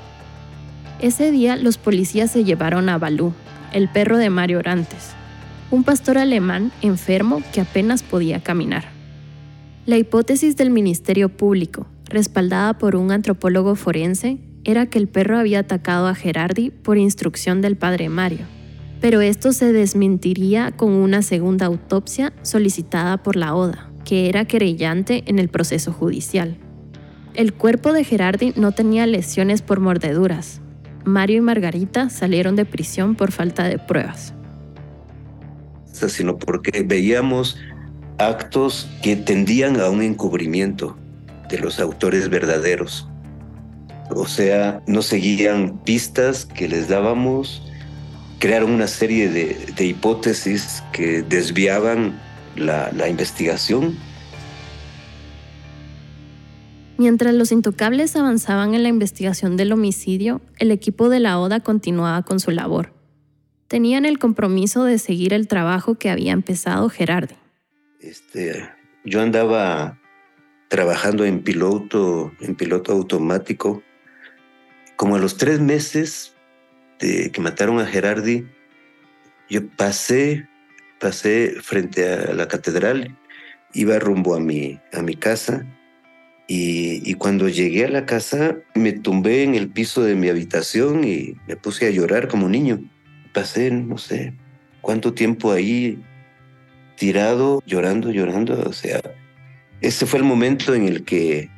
Ese 0.99 1.31
día 1.31 1.55
los 1.55 1.77
policías 1.77 2.31
se 2.31 2.43
llevaron 2.43 2.89
a 2.89 2.97
Balú, 2.97 3.31
el 3.73 3.89
perro 3.89 4.17
de 4.17 4.31
Mario 4.31 4.57
Orantes, 4.57 5.11
un 5.69 5.83
pastor 5.83 6.17
alemán 6.17 6.71
enfermo 6.81 7.43
que 7.53 7.61
apenas 7.61 8.01
podía 8.01 8.41
caminar. 8.41 8.85
La 9.85 9.97
hipótesis 9.97 10.57
del 10.57 10.71
Ministerio 10.71 11.29
Público, 11.29 11.85
respaldada 12.05 12.77
por 12.79 12.95
un 12.95 13.11
antropólogo 13.11 13.75
forense, 13.75 14.39
era 14.65 14.87
que 14.87 14.99
el 14.99 15.07
perro 15.07 15.37
había 15.37 15.59
atacado 15.59 16.07
a 16.07 16.15
Gerardi 16.15 16.71
por 16.71 16.97
instrucción 16.97 17.61
del 17.61 17.77
padre 17.77 18.09
Mario, 18.09 18.45
pero 18.99 19.21
esto 19.21 19.53
se 19.53 19.71
desmentiría 19.71 20.71
con 20.71 20.91
una 20.91 21.21
segunda 21.21 21.67
autopsia 21.67 22.33
solicitada 22.41 23.23
por 23.23 23.35
la 23.35 23.55
ODA, 23.55 23.89
que 24.03 24.27
era 24.27 24.45
querellante 24.45 25.23
en 25.27 25.39
el 25.39 25.47
proceso 25.47 25.93
judicial. 25.93 26.57
El 27.33 27.53
cuerpo 27.53 27.93
de 27.93 28.03
Gerardi 28.03 28.53
no 28.55 28.71
tenía 28.73 29.07
lesiones 29.07 29.61
por 29.61 29.79
mordeduras. 29.79 30.61
Mario 31.05 31.37
y 31.37 31.41
Margarita 31.41 32.09
salieron 32.09 32.55
de 32.55 32.65
prisión 32.65 33.15
por 33.15 33.31
falta 33.31 33.65
de 33.65 33.77
pruebas 33.77 34.33
sino 36.09 36.37
porque 36.37 36.83
veíamos 36.83 37.57
actos 38.17 38.89
que 39.01 39.15
tendían 39.15 39.79
a 39.79 39.89
un 39.89 40.01
encubrimiento 40.01 40.97
de 41.49 41.59
los 41.59 41.79
autores 41.79 42.29
verdaderos. 42.29 43.07
O 44.09 44.27
sea, 44.27 44.81
no 44.87 45.01
seguían 45.01 45.79
pistas 45.83 46.45
que 46.45 46.67
les 46.67 46.87
dábamos, 46.87 47.61
crearon 48.39 48.71
una 48.71 48.87
serie 48.87 49.29
de, 49.29 49.85
hipótesis 49.85 50.83
que 50.91 51.21
desviaban 51.21 52.19
la, 52.55 52.91
la 52.91 53.09
investigación. 53.09 53.97
Mientras 56.97 57.33
los 57.33 57.51
intocables 57.51 58.15
avanzaban 58.15 58.73
en 58.73 58.83
la 58.83 58.89
investigación 58.89 59.57
del 59.57 59.73
homicidio, 59.73 60.41
el 60.59 60.71
equipo 60.71 61.09
de 61.09 61.19
la 61.19 61.39
ODA 61.39 61.59
continuaba 61.59 62.21
con 62.23 62.39
su 62.39 62.51
labor 62.51 62.95
tenían 63.67 64.05
el 64.05 64.19
compromiso 64.19 64.83
de 64.83 64.99
seguir 64.99 65.33
el 65.33 65.47
trabajo 65.47 65.95
que 65.95 66.09
había 66.09 66.31
empezado 66.31 66.89
Gerardi. 66.89 67.35
Este, 67.99 68.69
yo 69.03 69.21
andaba 69.21 69.99
trabajando 70.67 71.25
en 71.25 71.41
piloto, 71.41 72.31
en 72.41 72.55
piloto 72.55 72.91
automático. 72.91 73.83
Como 74.95 75.15
a 75.15 75.19
los 75.19 75.37
tres 75.37 75.59
meses 75.59 76.33
de 76.99 77.31
que 77.31 77.41
mataron 77.41 77.79
a 77.79 77.85
Gerardi, 77.85 78.47
yo 79.49 79.67
pasé, 79.69 80.47
pasé 80.99 81.55
frente 81.61 82.11
a 82.11 82.33
la 82.33 82.47
catedral, 82.47 83.17
iba 83.73 83.99
rumbo 83.99 84.35
a 84.35 84.39
mi, 84.39 84.79
a 84.93 85.01
mi 85.01 85.15
casa 85.15 85.65
y, 86.47 87.01
y, 87.09 87.15
cuando 87.15 87.49
llegué 87.49 87.85
a 87.85 87.89
la 87.89 88.05
casa 88.05 88.57
me 88.75 88.93
tumbé 88.93 89.43
en 89.43 89.55
el 89.55 89.69
piso 89.69 90.03
de 90.03 90.15
mi 90.15 90.29
habitación 90.29 91.03
y 91.03 91.35
me 91.47 91.55
puse 91.55 91.87
a 91.87 91.89
llorar 91.89 92.27
como 92.27 92.47
niño 92.47 92.79
pasé, 93.35 93.69
no 93.69 93.97
sé, 93.99 94.33
cuánto 94.81 95.13
tiempo 95.13 95.51
ahí 95.51 96.01
tirado, 96.95 97.61
llorando, 97.67 98.09
llorando. 98.09 98.63
O 98.67 98.73
sea, 98.73 99.01
ese 99.81 100.07
fue 100.07 100.19
el 100.19 100.25
momento 100.25 100.73
en 100.73 100.87
el 100.87 101.03
que 101.03 101.49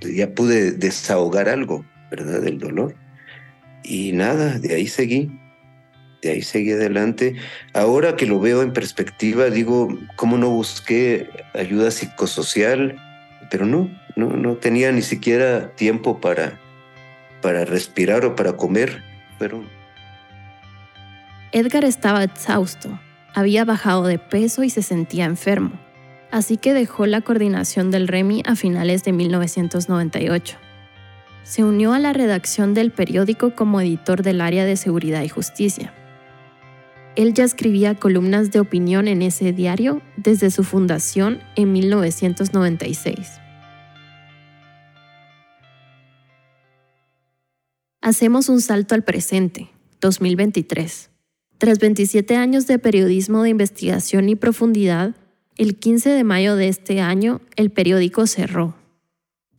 ya 0.00 0.30
pude 0.30 0.70
desahogar 0.70 1.48
algo, 1.48 1.84
¿verdad? 2.10 2.40
Del 2.42 2.58
dolor. 2.58 2.94
Y 3.82 4.12
nada, 4.12 4.58
de 4.58 4.74
ahí 4.74 4.86
seguí, 4.86 5.30
de 6.22 6.30
ahí 6.30 6.42
seguí 6.42 6.72
adelante. 6.72 7.36
Ahora 7.72 8.16
que 8.16 8.26
lo 8.26 8.40
veo 8.40 8.62
en 8.62 8.72
perspectiva, 8.72 9.50
digo, 9.50 9.88
¿cómo 10.16 10.38
no 10.38 10.50
busqué 10.50 11.28
ayuda 11.54 11.90
psicosocial? 11.90 12.96
Pero 13.50 13.64
no, 13.64 13.88
no, 14.16 14.30
no 14.30 14.56
tenía 14.56 14.90
ni 14.92 15.02
siquiera 15.02 15.70
tiempo 15.76 16.20
para, 16.20 16.58
para 17.42 17.64
respirar 17.64 18.24
o 18.24 18.34
para 18.34 18.54
comer. 18.54 19.02
Pero 19.38 19.62
Edgar 21.52 21.84
estaba 21.84 22.24
exhausto, 22.24 23.00
había 23.32 23.64
bajado 23.64 24.04
de 24.04 24.18
peso 24.18 24.62
y 24.62 24.68
se 24.68 24.82
sentía 24.82 25.24
enfermo, 25.24 25.72
así 26.30 26.56
que 26.56 26.74
dejó 26.74 27.06
la 27.06 27.20
coordinación 27.20 27.90
del 27.90 28.08
REMI 28.08 28.42
a 28.44 28.56
finales 28.56 29.04
de 29.04 29.12
1998. 29.12 30.65
Se 31.46 31.62
unió 31.62 31.92
a 31.92 32.00
la 32.00 32.12
redacción 32.12 32.74
del 32.74 32.90
periódico 32.90 33.54
como 33.54 33.80
editor 33.80 34.24
del 34.24 34.40
área 34.40 34.64
de 34.64 34.76
seguridad 34.76 35.22
y 35.22 35.28
justicia. 35.28 35.94
Él 37.14 37.34
ya 37.34 37.44
escribía 37.44 37.94
columnas 37.94 38.50
de 38.50 38.58
opinión 38.58 39.06
en 39.06 39.22
ese 39.22 39.52
diario 39.52 40.02
desde 40.16 40.50
su 40.50 40.64
fundación 40.64 41.38
en 41.54 41.72
1996. 41.72 43.40
Hacemos 48.02 48.48
un 48.48 48.60
salto 48.60 48.96
al 48.96 49.04
presente, 49.04 49.70
2023. 50.00 51.10
Tras 51.58 51.78
27 51.78 52.34
años 52.34 52.66
de 52.66 52.80
periodismo 52.80 53.44
de 53.44 53.50
investigación 53.50 54.28
y 54.28 54.34
profundidad, 54.34 55.14
el 55.56 55.76
15 55.78 56.10
de 56.10 56.24
mayo 56.24 56.56
de 56.56 56.68
este 56.68 57.00
año 57.00 57.40
el 57.54 57.70
periódico 57.70 58.26
cerró. 58.26 58.74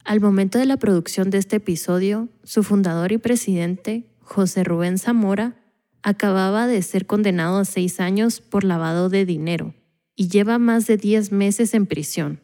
Al 0.07 0.21
momento 0.21 0.57
de 0.57 0.65
la 0.65 0.77
producción 0.77 1.29
de 1.31 1.37
este 1.37 1.57
episodio, 1.57 2.29
su 2.45 2.63
fundador 2.63 3.11
y 3.11 3.17
presidente, 3.17 4.05
José 4.21 4.63
Rubén 4.63 4.99
Zamora, 4.99 5.57
acababa 6.01 6.65
de 6.65 6.81
ser 6.81 7.05
condenado 7.05 7.57
a 7.57 7.65
seis 7.65 7.99
años 7.99 8.39
por 8.39 8.63
lavado 8.63 9.09
de 9.09 9.25
dinero 9.25 9.73
y 10.15 10.29
lleva 10.29 10.59
más 10.59 10.87
de 10.87 10.95
10 10.95 11.33
meses 11.33 11.73
en 11.73 11.87
prisión. 11.87 12.39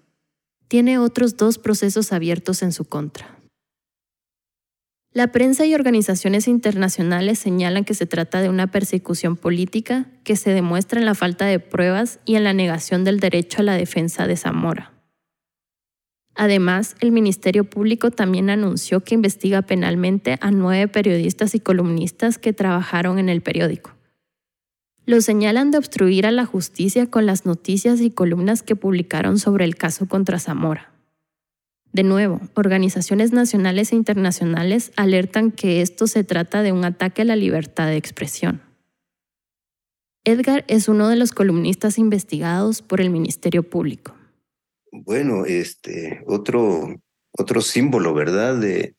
Tiene 0.68 0.98
otros 0.98 1.38
dos 1.38 1.58
procesos 1.58 2.12
abiertos 2.12 2.64
en 2.64 2.74
su 2.74 2.84
contra. 2.84 3.40
La 5.14 5.32
prensa 5.32 5.66
y 5.66 5.74
organizaciones 5.74 6.50
internacionales 6.50 7.40
señalan 7.40 7.86
que 7.86 7.94
se 7.94 8.06
trata 8.06 8.42
de 8.42 8.50
una 8.50 8.72
persecución 8.72 9.38
política 9.38 10.08
que 10.26 10.36
se 10.36 10.50
demuestra 10.50 11.00
en 11.00 11.06
la 11.06 11.16
falta 11.16 11.46
de 11.46 11.60
pruebas 11.60 12.20
y 12.26 12.36
en 12.36 12.44
la 12.44 12.52
negación 12.52 13.06
del 13.06 13.22
derecho 13.22 13.62
a 13.62 13.64
la 13.64 13.76
defensa 13.76 14.28
de 14.28 14.36
Zamora. 14.36 14.93
Además, 16.36 16.96
el 17.00 17.12
Ministerio 17.12 17.64
Público 17.64 18.10
también 18.10 18.50
anunció 18.50 19.02
que 19.02 19.16
investiga 19.16 19.62
penalmente 19.62 20.38
a 20.42 20.52
nueve 20.52 20.88
periodistas 20.88 21.54
y 21.54 21.60
columnistas 21.60 22.38
que 22.38 22.54
trabajaron 22.54 23.20
en 23.20 23.30
el 23.30 23.42
periódico. 23.42 23.92
Lo 25.06 25.22
señalan 25.22 25.70
de 25.72 25.78
obstruir 25.78 26.26
a 26.26 26.32
la 26.32 26.46
justicia 26.46 27.08
con 27.08 27.26
las 27.26 27.46
noticias 27.46 28.00
y 28.02 28.10
columnas 28.10 28.64
que 28.64 28.76
publicaron 28.76 29.38
sobre 29.38 29.66
el 29.66 29.76
caso 29.76 30.08
contra 30.08 30.40
Zamora. 30.40 30.92
De 31.92 32.04
nuevo, 32.04 32.42
organizaciones 32.56 33.34
nacionales 33.34 33.92
e 33.92 33.96
internacionales 33.96 34.92
alertan 34.96 35.52
que 35.52 35.82
esto 35.82 36.08
se 36.08 36.24
trata 36.24 36.64
de 36.64 36.72
un 36.72 36.84
ataque 36.86 37.22
a 37.22 37.26
la 37.26 37.36
libertad 37.36 37.88
de 37.88 37.98
expresión. 37.98 38.62
Edgar 40.24 40.64
es 40.68 40.88
uno 40.88 41.10
de 41.10 41.18
los 41.18 41.34
columnistas 41.34 42.00
investigados 42.00 42.82
por 42.82 43.02
el 43.02 43.12
Ministerio 43.12 43.62
Público. 43.62 44.16
Bueno, 44.96 45.46
este, 45.46 46.22
otro, 46.28 47.02
otro 47.32 47.62
símbolo, 47.62 48.14
¿verdad? 48.14 48.60
De, 48.60 48.96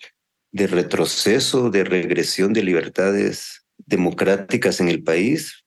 retroceso, 0.52 1.70
de 1.70 1.84
regresión 1.84 2.52
de 2.52 2.64
libertades 2.64 3.64
democráticas 3.78 4.80
en 4.80 4.88
el 4.88 5.04
país. 5.04 5.64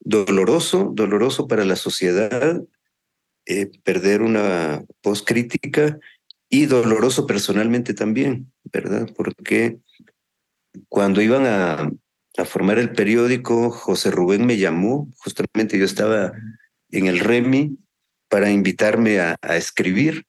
Doloroso, 0.00 0.90
doloroso 0.92 1.46
para 1.46 1.64
la 1.64 1.76
sociedad 1.76 2.60
eh, 3.46 3.70
perder 3.84 4.22
una 4.22 4.84
voz 5.04 5.22
crítica 5.22 6.00
y 6.48 6.66
doloroso 6.66 7.28
personalmente 7.28 7.94
también, 7.94 8.52
¿verdad? 8.64 9.08
Porque 9.16 9.78
cuando 10.88 11.22
iban 11.22 11.46
a 11.46 12.44
formar 12.44 12.80
el 12.80 12.90
periódico, 12.90 13.70
José 13.70 14.10
Rubén 14.10 14.46
me 14.46 14.56
llamó, 14.56 15.08
justamente 15.18 15.78
yo 15.78 15.84
estaba 15.84 16.32
en 16.90 17.06
el 17.06 17.20
REMI 17.20 17.78
para 18.30 18.50
invitarme 18.50 19.18
a, 19.18 19.36
escribir. 19.56 20.24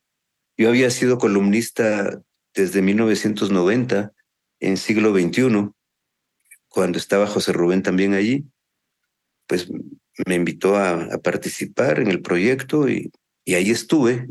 Yo 0.58 0.70
había 0.70 0.90
sido 0.90 1.20
columnista 1.20 2.22
desde 2.54 2.82
1990 2.82 4.12
en 4.60 4.78
siglo 4.78 5.14
XXI, 5.14 5.70
cuando 6.68 6.98
estaba 6.98 7.28
José 7.28 7.54
Rubén 7.54 7.84
también 7.84 8.14
allí, 8.14 8.46
pues 9.48 9.70
me 10.26 10.36
invitó 10.36 10.76
a, 10.78 11.04
a 11.04 11.18
participar 11.20 12.00
en 12.00 12.08
el 12.08 12.22
proyecto 12.22 12.90
y, 12.90 13.12
y, 13.46 13.56
ahí 13.56 13.72
estuve 13.72 14.28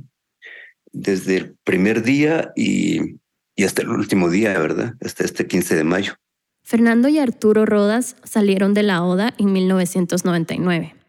desde 0.93 1.37
el 1.37 1.57
primer 1.65 2.03
día 2.03 2.53
y, 2.57 3.17
y 3.55 3.65
hasta 3.65 3.83
el 3.83 3.91
último 3.91 4.31
día, 4.31 4.59
¿verdad? 4.59 4.95
Hasta 5.01 5.25
este 5.25 5.47
15 5.47 5.77
de 5.77 5.85
mayo. 5.85 6.15
Fernando 6.63 7.09
y 7.09 7.19
Arturo 7.19 7.67
Rodas 7.67 8.17
salieron 8.25 8.75
de 8.75 8.83
la 8.83 9.03
ODA 9.03 9.35
en 9.39 9.53
1999. 9.53 11.00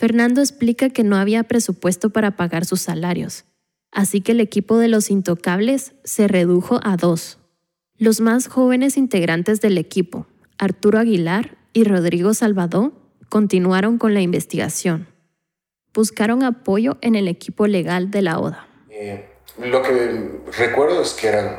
Fernando 0.00 0.40
explica 0.40 0.88
que 0.88 1.04
no 1.04 1.16
había 1.16 1.42
presupuesto 1.42 2.08
para 2.08 2.30
pagar 2.30 2.64
sus 2.64 2.80
salarios, 2.80 3.44
así 3.92 4.22
que 4.22 4.32
el 4.32 4.40
equipo 4.40 4.78
de 4.78 4.88
los 4.88 5.10
intocables 5.10 5.92
se 6.04 6.26
redujo 6.26 6.80
a 6.82 6.96
dos. 6.96 7.36
Los 7.98 8.22
más 8.22 8.48
jóvenes 8.48 8.96
integrantes 8.96 9.60
del 9.60 9.76
equipo, 9.76 10.26
Arturo 10.56 10.98
Aguilar 10.98 11.58
y 11.74 11.84
Rodrigo 11.84 12.32
Salvador, 12.32 12.94
continuaron 13.28 13.98
con 13.98 14.14
la 14.14 14.22
investigación. 14.22 15.06
Buscaron 15.92 16.44
apoyo 16.44 16.96
en 17.02 17.14
el 17.14 17.28
equipo 17.28 17.66
legal 17.66 18.10
de 18.10 18.22
la 18.22 18.38
ODA. 18.38 18.66
Eh, 18.88 19.26
lo 19.58 19.82
que 19.82 20.40
recuerdo 20.56 21.02
es 21.02 21.12
que 21.12 21.26
eran 21.26 21.58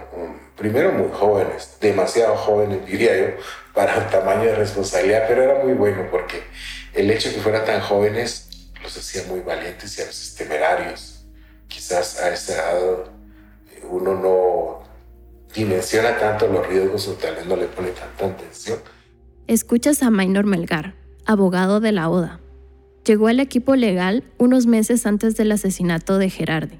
primero 0.57 0.91
muy 0.93 1.09
jóvenes, 1.13 1.77
demasiado 1.79 2.35
jóvenes 2.35 2.87
diría 2.87 3.19
yo, 3.19 3.35
para 3.75 3.99
un 3.99 4.09
tamaño 4.09 4.45
de 4.45 4.55
responsabilidad, 4.55 5.25
pero 5.27 5.43
era 5.43 5.63
muy 5.63 5.73
bueno 5.73 6.07
porque 6.09 6.41
el 6.93 7.09
hecho 7.09 7.29
de 7.29 7.35
que 7.35 7.41
fueran 7.41 7.65
tan 7.65 7.81
jóvenes 7.81 8.71
los 8.83 8.97
hacía 8.97 9.23
muy 9.27 9.41
valientes 9.41 9.97
y 9.97 10.01
a 10.01 10.05
veces 10.05 10.35
temerarios. 10.35 11.25
Quizás 11.67 12.19
a 12.19 12.33
esa 12.33 12.53
edad 12.53 13.11
uno 13.89 14.15
no 14.15 14.83
dimensiona 15.55 16.17
tanto 16.17 16.47
los 16.47 16.67
riesgos 16.67 17.07
o 17.07 17.13
tal 17.13 17.35
vez 17.35 17.45
no 17.45 17.55
le 17.55 17.65
pone 17.65 17.89
tanta 17.89 18.25
atención. 18.25 18.79
Escuchas 19.47 20.01
a 20.03 20.09
Maynor 20.09 20.45
Melgar, 20.45 20.95
abogado 21.25 21.79
de 21.79 21.91
la 21.91 22.09
ODA. 22.09 22.39
Llegó 23.05 23.27
al 23.27 23.39
equipo 23.39 23.75
legal 23.75 24.23
unos 24.37 24.67
meses 24.67 25.05
antes 25.05 25.35
del 25.35 25.51
asesinato 25.51 26.17
de 26.17 26.29
Gerardi. 26.29 26.79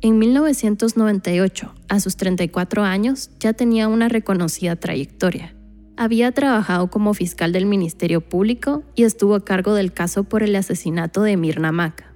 En 0.00 0.18
1998, 0.18 1.74
a 1.88 2.00
sus 2.00 2.16
34 2.16 2.82
años, 2.82 3.30
ya 3.38 3.52
tenía 3.52 3.86
una 3.86 4.08
reconocida 4.08 4.74
trayectoria. 4.74 5.54
Había 5.96 6.32
trabajado 6.32 6.88
como 6.88 7.14
fiscal 7.14 7.52
del 7.52 7.66
Ministerio 7.66 8.20
Público 8.20 8.82
y 8.94 9.04
estuvo 9.04 9.34
a 9.34 9.44
cargo 9.44 9.74
del 9.74 9.92
caso 9.92 10.24
por 10.24 10.42
el 10.42 10.56
asesinato 10.56 11.22
de 11.22 11.36
Mirna 11.36 11.70
Maca. 11.70 12.12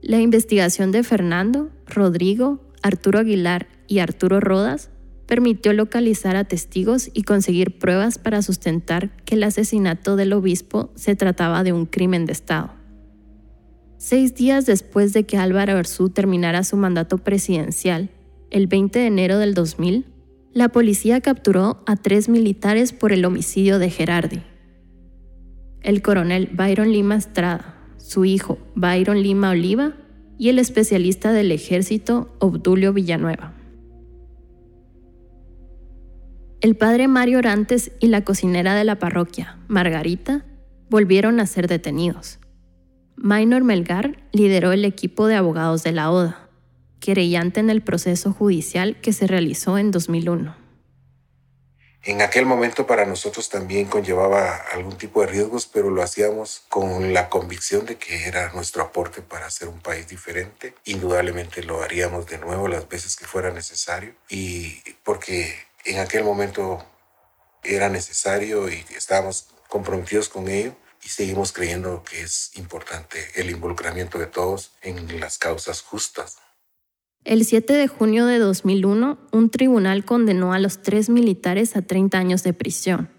La 0.00 0.20
investigación 0.20 0.90
de 0.90 1.02
Fernando, 1.02 1.70
Rodrigo, 1.86 2.60
Arturo 2.82 3.18
Aguilar 3.18 3.68
y 3.86 3.98
Arturo 3.98 4.40
Rodas 4.40 4.90
permitió 5.26 5.74
localizar 5.74 6.36
a 6.36 6.44
testigos 6.44 7.10
y 7.12 7.24
conseguir 7.24 7.78
pruebas 7.78 8.18
para 8.18 8.40
sustentar 8.40 9.10
que 9.24 9.34
el 9.34 9.42
asesinato 9.42 10.16
del 10.16 10.32
obispo 10.32 10.90
se 10.94 11.16
trataba 11.16 11.62
de 11.64 11.74
un 11.74 11.84
crimen 11.84 12.24
de 12.24 12.32
Estado. 12.32 12.70
Seis 13.98 14.34
días 14.34 14.64
después 14.64 15.12
de 15.12 15.26
que 15.26 15.36
Álvaro 15.36 15.76
Arzú 15.76 16.08
terminara 16.08 16.64
su 16.64 16.76
mandato 16.76 17.18
presidencial, 17.18 18.08
el 18.50 18.68
20 18.68 19.00
de 19.00 19.06
enero 19.06 19.38
del 19.38 19.52
2000, 19.52 20.06
la 20.52 20.70
policía 20.70 21.20
capturó 21.20 21.82
a 21.86 21.96
tres 21.96 22.28
militares 22.28 22.92
por 22.92 23.12
el 23.12 23.24
homicidio 23.24 23.78
de 23.78 23.90
Gerardi. 23.90 24.42
El 25.82 26.02
coronel 26.02 26.50
Byron 26.52 26.90
Lima 26.90 27.16
Estrada, 27.16 27.76
su 27.98 28.24
hijo 28.24 28.58
Byron 28.74 29.22
Lima 29.22 29.50
Oliva 29.50 29.94
y 30.38 30.48
el 30.48 30.58
especialista 30.58 31.32
del 31.32 31.52
ejército 31.52 32.34
Obdulio 32.38 32.92
Villanueva. 32.92 33.54
El 36.60 36.76
padre 36.76 37.06
Mario 37.06 37.38
Orantes 37.38 37.92
y 38.00 38.08
la 38.08 38.24
cocinera 38.24 38.74
de 38.74 38.84
la 38.84 38.98
parroquia, 38.98 39.58
Margarita, 39.68 40.44
volvieron 40.90 41.38
a 41.38 41.46
ser 41.46 41.68
detenidos. 41.68 42.40
Minor 43.16 43.62
Melgar 43.62 44.24
lideró 44.32 44.72
el 44.72 44.84
equipo 44.84 45.26
de 45.26 45.36
abogados 45.36 45.82
de 45.84 45.92
la 45.92 46.10
ODA, 46.10 46.47
querellante 47.00 47.60
en 47.60 47.70
el 47.70 47.82
proceso 47.82 48.32
judicial 48.32 49.00
que 49.00 49.12
se 49.12 49.26
realizó 49.26 49.78
en 49.78 49.90
2001. 49.90 50.68
En 52.04 52.22
aquel 52.22 52.46
momento 52.46 52.86
para 52.86 53.04
nosotros 53.04 53.48
también 53.48 53.86
conllevaba 53.86 54.54
algún 54.72 54.96
tipo 54.96 55.20
de 55.20 55.26
riesgos, 55.26 55.66
pero 55.66 55.90
lo 55.90 56.02
hacíamos 56.02 56.62
con 56.68 57.12
la 57.12 57.28
convicción 57.28 57.84
de 57.86 57.96
que 57.96 58.26
era 58.26 58.52
nuestro 58.52 58.82
aporte 58.82 59.20
para 59.20 59.46
hacer 59.46 59.68
un 59.68 59.80
país 59.80 60.08
diferente. 60.08 60.74
Indudablemente 60.84 61.62
lo 61.62 61.82
haríamos 61.82 62.26
de 62.26 62.38
nuevo 62.38 62.68
las 62.68 62.88
veces 62.88 63.16
que 63.16 63.26
fuera 63.26 63.50
necesario 63.50 64.14
y 64.28 64.80
porque 65.02 65.54
en 65.84 65.98
aquel 65.98 66.24
momento 66.24 66.84
era 67.62 67.88
necesario 67.88 68.70
y 68.70 68.84
estábamos 68.96 69.48
comprometidos 69.68 70.28
con 70.28 70.48
ello 70.48 70.74
y 71.02 71.08
seguimos 71.08 71.52
creyendo 71.52 72.02
que 72.04 72.22
es 72.22 72.52
importante 72.54 73.18
el 73.34 73.50
involucramiento 73.50 74.18
de 74.18 74.26
todos 74.26 74.72
en 74.82 75.20
las 75.20 75.36
causas 75.38 75.82
justas. 75.82 76.38
El 77.24 77.44
7 77.44 77.74
de 77.74 77.88
junio 77.88 78.26
de 78.26 78.38
2001, 78.38 79.18
un 79.32 79.50
tribunal 79.50 80.04
condenó 80.04 80.52
a 80.52 80.58
los 80.58 80.82
tres 80.82 81.10
militares 81.10 81.76
a 81.76 81.82
30 81.82 82.18
años 82.18 82.42
de 82.42 82.52
prisión. 82.52 83.10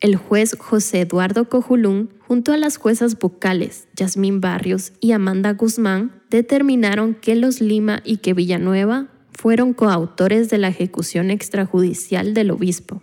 El 0.00 0.16
juez 0.16 0.56
José 0.58 1.02
Eduardo 1.02 1.48
Cojulún, 1.48 2.10
junto 2.26 2.52
a 2.52 2.56
las 2.56 2.78
juezas 2.78 3.18
vocales 3.18 3.86
Yasmín 3.94 4.40
Barrios 4.40 4.92
y 4.98 5.12
Amanda 5.12 5.52
Guzmán, 5.52 6.22
determinaron 6.30 7.14
que 7.14 7.36
los 7.36 7.60
Lima 7.60 8.00
y 8.04 8.16
que 8.16 8.32
Villanueva 8.32 9.08
fueron 9.30 9.74
coautores 9.74 10.48
de 10.48 10.58
la 10.58 10.68
ejecución 10.68 11.30
extrajudicial 11.30 12.34
del 12.34 12.50
obispo. 12.50 13.02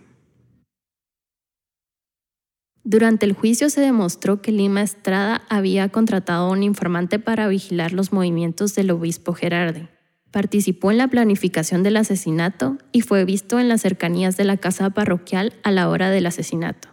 Durante 2.83 3.25
el 3.25 3.33
juicio 3.33 3.69
se 3.69 3.81
demostró 3.81 4.41
que 4.41 4.51
Lima 4.51 4.81
Estrada 4.81 5.43
había 5.49 5.89
contratado 5.89 6.47
a 6.47 6.51
un 6.51 6.63
informante 6.63 7.19
para 7.19 7.47
vigilar 7.47 7.91
los 7.91 8.13
movimientos 8.13 8.75
del 8.75 8.91
obispo 8.91 9.33
Gerardi. 9.33 9.89
Participó 10.37 10.91
en 10.91 10.99
la 10.99 11.07
planificación 11.07 11.81
del 11.81 11.97
asesinato 11.97 12.77
y 12.91 13.01
fue 13.01 13.25
visto 13.25 13.59
en 13.59 13.67
las 13.67 13.81
cercanías 13.81 14.37
de 14.37 14.43
la 14.43 14.57
casa 14.57 14.91
parroquial 14.91 15.53
a 15.63 15.71
la 15.71 15.89
hora 15.89 16.11
del 16.11 16.27
asesinato. 16.27 16.89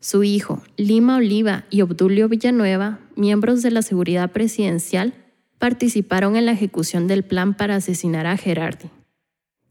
Su 0.00 0.24
hijo, 0.24 0.62
Lima 0.78 1.18
Oliva 1.18 1.66
y 1.68 1.82
Obdulio 1.82 2.26
Villanueva, 2.26 3.00
miembros 3.16 3.60
de 3.60 3.70
la 3.70 3.82
seguridad 3.82 4.30
presidencial, 4.30 5.12
participaron 5.58 6.36
en 6.36 6.46
la 6.46 6.52
ejecución 6.52 7.06
del 7.06 7.22
plan 7.22 7.52
para 7.52 7.76
asesinar 7.76 8.26
a 8.26 8.38
Gerardi. 8.38 8.88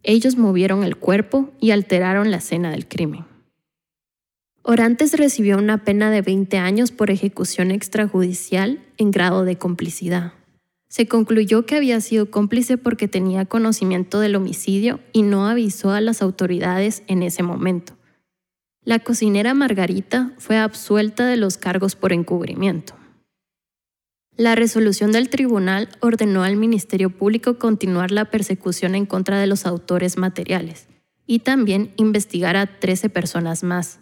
Ellos 0.04 0.38
movieron 0.38 0.84
el 0.84 0.96
cuerpo 0.96 1.50
y 1.60 1.72
alteraron 1.72 2.30
la 2.30 2.38
escena 2.38 2.70
del 2.70 2.88
crimen. 2.88 3.26
Orantes 4.62 5.18
recibió 5.18 5.58
una 5.58 5.84
pena 5.84 6.12
de 6.12 6.22
20 6.22 6.60
años 6.60 6.92
por 6.92 7.10
ejecución 7.10 7.72
extrajudicial 7.72 8.84
en 9.00 9.10
grado 9.10 9.46
de 9.46 9.58
complicidad. 9.58 10.34
Se 10.94 11.08
concluyó 11.08 11.66
que 11.66 11.76
había 11.76 12.00
sido 12.02 12.30
cómplice 12.30 12.78
porque 12.78 13.08
tenía 13.08 13.46
conocimiento 13.46 14.20
del 14.20 14.36
homicidio 14.36 15.00
y 15.12 15.24
no 15.24 15.48
avisó 15.48 15.90
a 15.90 16.02
las 16.02 16.22
autoridades 16.22 17.02
en 17.08 17.24
ese 17.24 17.42
momento. 17.42 17.98
La 18.84 19.00
cocinera 19.00 19.56
Margarita 19.56 20.36
fue 20.38 20.60
absuelta 20.60 21.26
de 21.26 21.36
los 21.36 21.58
cargos 21.58 21.96
por 21.96 22.14
encubrimiento. 22.14 22.94
La 24.38 24.54
resolución 24.54 25.12
del 25.12 25.30
tribunal 25.30 25.90
ordenó 26.00 26.44
al 26.44 26.58
Ministerio 26.58 27.10
Público 27.10 27.58
continuar 27.58 28.12
la 28.12 28.26
persecución 28.26 28.94
en 28.94 29.08
contra 29.08 29.40
de 29.40 29.48
los 29.48 29.66
autores 29.66 30.20
materiales 30.20 30.86
y 31.26 31.40
también 31.40 31.92
investigar 31.96 32.56
a 32.56 32.80
13 32.80 33.10
personas 33.10 33.64
más, 33.64 34.00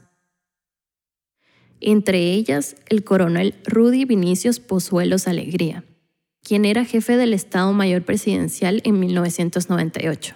entre 1.79 2.33
ellas 2.33 2.75
el 2.89 3.05
coronel 3.05 3.55
Rudy 3.63 4.03
Vinicius 4.03 4.59
Pozuelos 4.59 5.29
Alegría, 5.29 5.85
quien 6.43 6.65
era 6.65 6.85
jefe 6.85 7.17
del 7.17 7.33
Estado 7.33 7.71
Mayor 7.73 8.03
Presidencial 8.03 8.81
en 8.83 8.99
1998. 8.99 10.35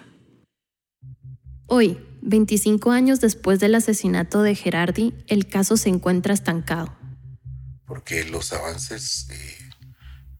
Hoy, 1.66 1.98
25 2.22 2.92
años 2.92 3.20
después 3.20 3.60
del 3.60 3.74
asesinato 3.74 4.42
de 4.42 4.54
Gerardi, 4.54 5.14
el 5.26 5.46
caso 5.46 5.76
se 5.76 5.88
encuentra 5.88 6.32
estancado. 6.32 6.96
Porque 7.84 8.24
los 8.24 8.52
avances 8.52 9.28
eh, 9.30 9.70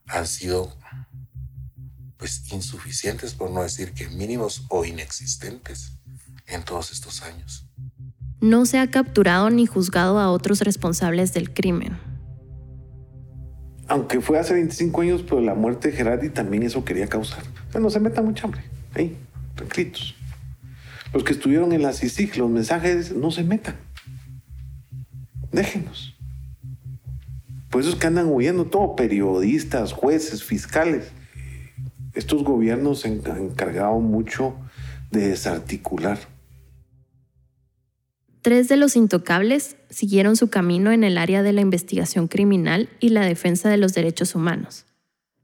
han 0.07 0.25
sido 0.27 0.77
pues 2.17 2.51
insuficientes, 2.51 3.33
por 3.33 3.51
no 3.51 3.61
decir 3.61 3.93
que 3.93 4.07
mínimos 4.09 4.65
o 4.69 4.85
inexistentes 4.85 5.91
en 6.47 6.63
todos 6.63 6.91
estos 6.91 7.21
años. 7.21 7.65
No 8.39 8.65
se 8.65 8.79
ha 8.79 8.89
capturado 8.89 9.49
ni 9.49 9.65
juzgado 9.65 10.19
a 10.19 10.31
otros 10.31 10.61
responsables 10.61 11.33
del 11.33 11.53
crimen. 11.53 11.97
Aunque 13.87 14.19
fue 14.21 14.37
hace 14.37 14.53
25 14.53 15.01
años, 15.01 15.23
pero 15.23 15.41
la 15.41 15.55
muerte 15.55 15.91
de 15.91 15.97
Gerardi 15.97 16.29
también 16.29 16.63
eso 16.63 16.83
quería 16.83 17.07
causar. 17.07 17.43
O 17.69 17.71
sea, 17.71 17.81
no 17.81 17.89
se 17.89 17.99
meta 17.99 18.21
mucha 18.21 18.45
hambre. 18.45 18.61
Ahí, 18.93 19.15
tranquilos. 19.55 20.15
Los 21.13 21.23
que 21.23 21.33
estuvieron 21.33 21.71
en 21.71 21.81
la 21.81 21.93
CICIG, 21.93 22.37
los 22.37 22.49
mensajes, 22.49 23.15
no 23.15 23.31
se 23.31 23.43
metan. 23.43 23.75
Déjenos. 25.51 26.15
Por 27.69 27.81
eso 27.81 27.91
es 27.91 27.95
que 27.95 28.07
andan 28.07 28.27
huyendo 28.27 28.65
todo, 28.65 28.95
periodistas, 28.95 29.93
jueces, 29.93 30.43
fiscales. 30.43 31.11
Estos 32.13 32.43
gobiernos 32.43 33.01
se 33.01 33.07
han 33.07 33.21
encargado 33.37 33.99
mucho 33.99 34.55
de 35.11 35.29
desarticular. 35.29 36.17
Tres 38.47 38.69
de 38.69 38.77
los 38.77 38.95
intocables 38.95 39.75
siguieron 39.89 40.37
su 40.37 40.49
camino 40.49 40.93
en 40.93 41.03
el 41.03 41.17
área 41.17 41.43
de 41.43 41.51
la 41.51 41.59
investigación 41.59 42.29
criminal 42.29 42.87
y 43.01 43.09
la 43.09 43.25
defensa 43.25 43.67
de 43.67 43.75
los 43.75 43.93
derechos 43.93 44.35
humanos. 44.35 44.85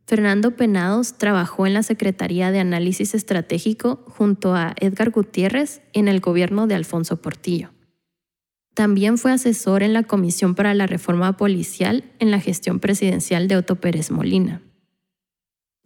Fernando 0.07 0.51
Penados 0.51 1.17
trabajó 1.17 1.67
en 1.67 1.73
la 1.73 1.83
Secretaría 1.83 2.49
de 2.51 2.59
Análisis 2.59 3.13
Estratégico 3.13 4.05
junto 4.07 4.55
a 4.55 4.73
Edgar 4.79 5.09
Gutiérrez 5.09 5.81
en 5.91 6.07
el 6.07 6.21
gobierno 6.21 6.65
de 6.65 6.75
Alfonso 6.75 7.21
Portillo. 7.21 7.71
También 8.73 9.17
fue 9.17 9.33
asesor 9.33 9.83
en 9.83 9.91
la 9.91 10.03
Comisión 10.03 10.55
para 10.55 10.73
la 10.73 10.87
Reforma 10.87 11.35
Policial 11.35 12.05
en 12.19 12.31
la 12.31 12.39
gestión 12.39 12.79
presidencial 12.79 13.49
de 13.49 13.57
Otto 13.57 13.81
Pérez 13.81 14.11
Molina. 14.11 14.61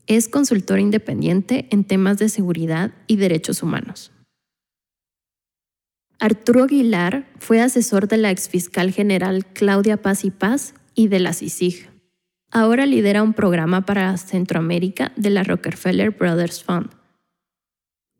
Es 0.05 0.29
consultor 0.29 0.77
independiente 0.79 1.67
en 1.71 1.83
temas 1.83 2.19
de 2.19 2.29
seguridad 2.29 2.91
y 3.07 3.15
derechos 3.15 3.63
humanos. 3.63 4.11
Arturo 6.19 6.63
Aguilar 6.63 7.27
fue 7.37 7.61
asesor 7.61 8.07
de 8.07 8.17
la 8.17 8.31
exfiscal 8.31 8.91
general 8.91 9.45
Claudia 9.45 9.97
Paz 9.97 10.25
y 10.25 10.31
Paz 10.31 10.73
y 10.95 11.09
de 11.09 11.19
la 11.19 11.33
CICIG. 11.33 11.89
Ahora 12.49 12.87
lidera 12.87 13.21
un 13.21 13.33
programa 13.33 13.85
para 13.85 14.17
Centroamérica 14.17 15.11
de 15.15 15.29
la 15.29 15.43
Rockefeller 15.43 16.11
Brothers 16.11 16.63
Fund. 16.63 16.89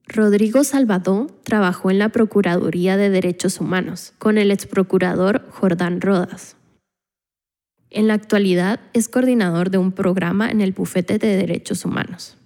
Rodrigo 0.07 0.63
Salvador 0.63 1.31
trabajó 1.43 1.89
en 1.89 1.97
la 1.97 2.10
Procuraduría 2.10 2.97
de 2.97 3.10
Derechos 3.10 3.60
Humanos 3.60 4.13
con 4.19 4.38
el 4.38 4.51
exprocurador 4.51 5.47
Jordán 5.49 5.99
Rodas. 5.99 6.55
En 7.89 8.07
la 8.07 8.13
actualidad 8.13 8.79
es 8.93 9.10
coordinador 9.10 9.71
de 9.71 9.79
un 9.79 9.91
programa 9.91 10.51
en 10.51 10.62
el 10.62 10.71
Bufete 10.71 11.17
de 11.17 11.36
Derechos 11.36 11.83
Humanos. 11.83 12.38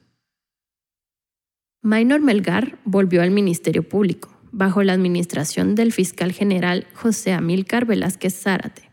Maynor 1.81 2.21
Melgar 2.21 2.77
volvió 2.85 3.21
al 3.21 3.31
Ministerio 3.31 3.87
Público, 3.87 4.30
bajo 4.51 4.83
la 4.83 4.93
administración 4.93 5.75
del 5.75 5.93
fiscal 5.93 6.31
general 6.31 6.87
José 6.93 7.33
Amílcar 7.33 7.85
Velázquez 7.85 8.33
Zárate. 8.33 8.91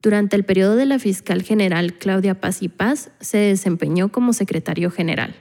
Durante 0.00 0.36
el 0.36 0.44
periodo 0.44 0.76
de 0.76 0.86
la 0.86 0.98
fiscal 0.98 1.42
general 1.42 1.94
Claudia 1.94 2.40
Paz 2.40 2.62
y 2.62 2.68
Paz, 2.68 3.10
se 3.20 3.38
desempeñó 3.38 4.12
como 4.12 4.34
secretario 4.34 4.90
general. 4.90 5.34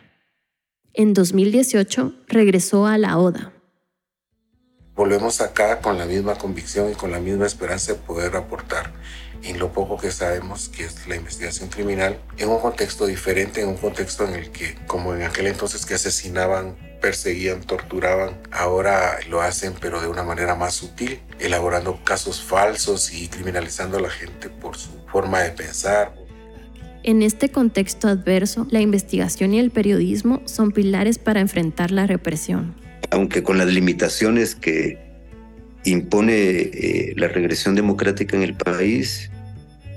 En 0.93 1.13
2018 1.13 2.13
regresó 2.27 2.85
a 2.85 2.97
la 2.97 3.17
ODA. 3.17 3.51
Volvemos 4.95 5.41
acá 5.41 5.81
con 5.81 5.97
la 5.97 6.05
misma 6.05 6.35
convicción 6.35 6.91
y 6.91 6.95
con 6.95 7.11
la 7.11 7.19
misma 7.19 7.45
esperanza 7.45 7.93
de 7.93 7.99
poder 7.99 8.35
aportar 8.35 8.93
en 9.43 9.59
lo 9.59 9.73
poco 9.73 9.97
que 9.97 10.11
sabemos 10.11 10.69
que 10.69 10.85
es 10.85 11.07
la 11.07 11.15
investigación 11.15 11.69
criminal, 11.69 12.17
en 12.37 12.49
un 12.49 12.59
contexto 12.59 13.05
diferente, 13.05 13.61
en 13.61 13.69
un 13.69 13.77
contexto 13.77 14.25
en 14.25 14.35
el 14.35 14.51
que, 14.51 14.75
como 14.87 15.13
en 15.13 15.23
aquel 15.23 15.47
entonces 15.47 15.85
que 15.85 15.95
asesinaban, 15.95 16.77
perseguían, 17.03 17.59
torturaban, 17.59 18.37
ahora 18.49 19.19
lo 19.29 19.41
hacen 19.41 19.73
pero 19.81 19.99
de 20.01 20.07
una 20.07 20.23
manera 20.23 20.55
más 20.55 20.73
sutil, 20.73 21.19
elaborando 21.37 21.99
casos 22.05 22.41
falsos 22.41 23.13
y 23.13 23.27
criminalizando 23.27 23.97
a 23.97 24.01
la 24.01 24.09
gente 24.09 24.47
por 24.47 24.77
su 24.77 24.89
forma 25.11 25.41
de 25.41 25.49
pensar. 25.51 26.13
En 27.03 27.21
este 27.21 27.49
contexto 27.49 28.07
adverso, 28.07 28.67
la 28.71 28.79
investigación 28.79 29.53
y 29.53 29.59
el 29.59 29.69
periodismo 29.69 30.41
son 30.45 30.71
pilares 30.71 31.19
para 31.19 31.41
enfrentar 31.41 31.91
la 31.91 32.07
represión. 32.07 32.73
Aunque 33.11 33.43
con 33.43 33.57
las 33.57 33.67
limitaciones 33.67 34.55
que 34.55 34.97
impone 35.83 36.33
eh, 36.33 37.13
la 37.17 37.27
regresión 37.27 37.75
democrática 37.75 38.37
en 38.37 38.43
el 38.43 38.55
país, 38.55 39.29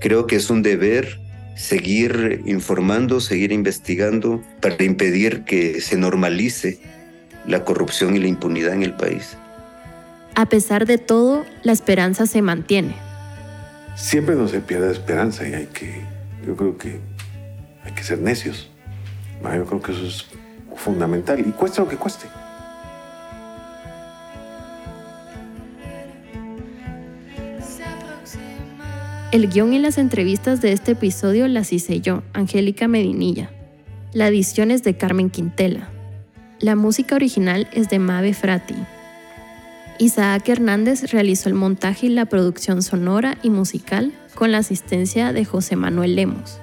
creo 0.01 0.27
que 0.27 0.35
es 0.35 0.51
un 0.51 0.63
deber 0.63 1.21
seguir 1.55 2.43
informando, 2.47 3.21
seguir 3.21 3.53
investigando 3.53 4.43
para 4.61 4.83
impedir 4.83 5.45
que 5.45 5.81
se 5.81 5.97
normalice 5.97 6.81
la 7.47 7.65
corrupción 7.65 8.17
y 8.17 8.19
la 8.19 8.29
impunidad 8.29 8.75
en 8.75 8.83
el 8.83 8.95
país. 8.95 9.37
A 10.35 10.47
pesar 10.47 10.87
de 10.87 10.99
todo, 10.99 11.45
la 11.63 11.73
esperanza 11.73 12.27
se 12.27 12.43
mantiene. 12.43 12.95
Siempre 13.95 14.35
no 14.35 14.49
se 14.49 14.61
pierde 14.61 14.93
esperanza 14.93 15.49
y 15.49 15.55
hay 15.55 15.67
que, 15.67 16.03
yo 16.47 16.57
creo 16.57 16.77
que 16.77 17.01
hay 17.85 17.93
que 17.93 18.03
ser 18.03 18.19
necios. 18.19 18.71
Yo 19.43 19.65
creo 19.65 19.81
que 19.81 19.93
eso 19.93 20.07
es 20.07 20.27
fundamental 20.75 21.41
y 21.41 21.45
cueste 21.53 21.81
lo 21.81 21.89
que 21.89 21.97
cueste. 21.97 22.27
El 29.33 29.49
guion 29.49 29.73
y 29.73 29.79
las 29.79 29.99
entrevistas 29.99 30.61
de 30.61 30.73
este 30.73 30.93
episodio 30.93 31.49
las 31.49 31.73
hice 31.73 32.01
yo, 32.01 32.23
Angélica 32.33 32.89
Medinilla. 32.89 33.51
La 34.13 34.29
edición 34.29 34.71
es 34.71 34.83
de 34.83 34.97
Carmen 34.97 35.31
Quintela. 35.31 35.91
La 36.59 36.75
música 36.75 37.15
original 37.17 37.69
es 37.73 37.91
de 37.91 37.99
Mabe 37.99 38.33
Frati. 38.33 38.77
Isaac 39.99 40.49
Hernández 40.49 41.13
realizó 41.13 41.51
el 41.51 41.55
montaje 41.55 42.07
y 42.07 42.09
la 42.09 42.25
producción 42.25 42.81
sonora 42.81 43.37
y 43.43 43.51
musical 43.51 44.15
con 44.35 44.53
la 44.53 44.59
asistencia 44.59 45.35
de 45.35 45.45
José 45.45 45.77
Manuel 45.77 46.17
Lemos. 46.17 46.59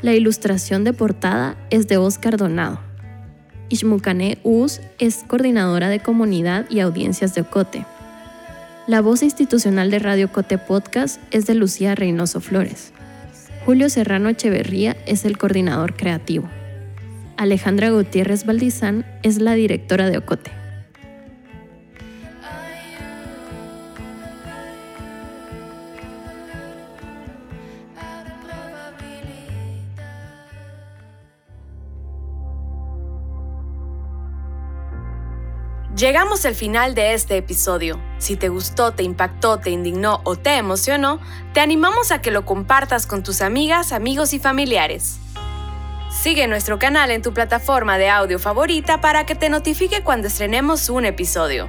La 0.00 0.12
ilustración 0.12 0.82
de 0.82 0.92
portada 0.92 1.54
es 1.70 1.86
de 1.86 1.98
Oscar 1.98 2.36
Donado. 2.36 2.80
Ishmukane 3.68 4.38
Uz 4.42 4.80
es 4.98 5.22
coordinadora 5.28 5.88
de 5.88 6.00
comunidad 6.00 6.66
y 6.68 6.80
audiencias 6.80 7.32
de 7.36 7.42
Ocote. 7.42 7.86
La 8.88 9.02
voz 9.02 9.22
institucional 9.22 9.92
de 9.92 10.00
Radio 10.00 10.32
Cote 10.32 10.58
Podcast 10.58 11.20
es 11.30 11.46
de 11.46 11.54
Lucía 11.54 11.94
Reynoso 11.94 12.40
Flores. 12.40 12.92
Julio 13.64 13.88
Serrano 13.88 14.30
Echeverría 14.30 14.96
es 15.06 15.24
el 15.24 15.38
coordinador 15.38 15.94
creativo. 15.94 16.48
Alejandra 17.42 17.90
Gutiérrez 17.90 18.46
Valdizán 18.46 19.04
es 19.24 19.38
la 19.40 19.54
directora 19.54 20.08
de 20.08 20.16
Ocote. 20.16 20.52
Llegamos 35.96 36.46
al 36.46 36.54
final 36.54 36.94
de 36.94 37.14
este 37.14 37.36
episodio. 37.36 38.00
Si 38.18 38.36
te 38.36 38.48
gustó, 38.50 38.92
te 38.92 39.02
impactó, 39.02 39.58
te 39.58 39.70
indignó 39.70 40.20
o 40.22 40.36
te 40.36 40.58
emocionó, 40.58 41.18
te 41.54 41.60
animamos 41.60 42.12
a 42.12 42.22
que 42.22 42.30
lo 42.30 42.46
compartas 42.46 43.08
con 43.08 43.24
tus 43.24 43.40
amigas, 43.40 43.90
amigos 43.90 44.32
y 44.32 44.38
familiares. 44.38 45.21
Sigue 46.22 46.46
nuestro 46.46 46.78
canal 46.78 47.10
en 47.10 47.20
tu 47.20 47.34
plataforma 47.34 47.98
de 47.98 48.08
audio 48.08 48.38
favorita 48.38 49.00
para 49.00 49.26
que 49.26 49.34
te 49.34 49.48
notifique 49.48 50.04
cuando 50.04 50.28
estrenemos 50.28 50.88
un 50.88 51.04
episodio. 51.04 51.68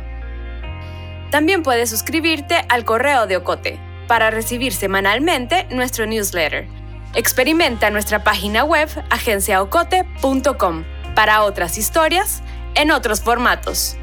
También 1.32 1.64
puedes 1.64 1.90
suscribirte 1.90 2.64
al 2.70 2.86
correo 2.86 3.26
de 3.26 3.38
Ocote 3.38 3.80
para 4.08 4.30
recibir 4.30 4.72
semanalmente 4.72 5.66
nuestro 5.72 6.06
newsletter. 6.06 6.68
Experimenta 7.16 7.90
nuestra 7.90 8.24
página 8.24 8.64
web 8.64 8.90
agenciaocote.com 9.10 10.84
para 11.16 11.42
otras 11.42 11.80
historias 11.80 12.44
en 12.76 12.92
otros 12.92 13.22
formatos. 13.22 13.98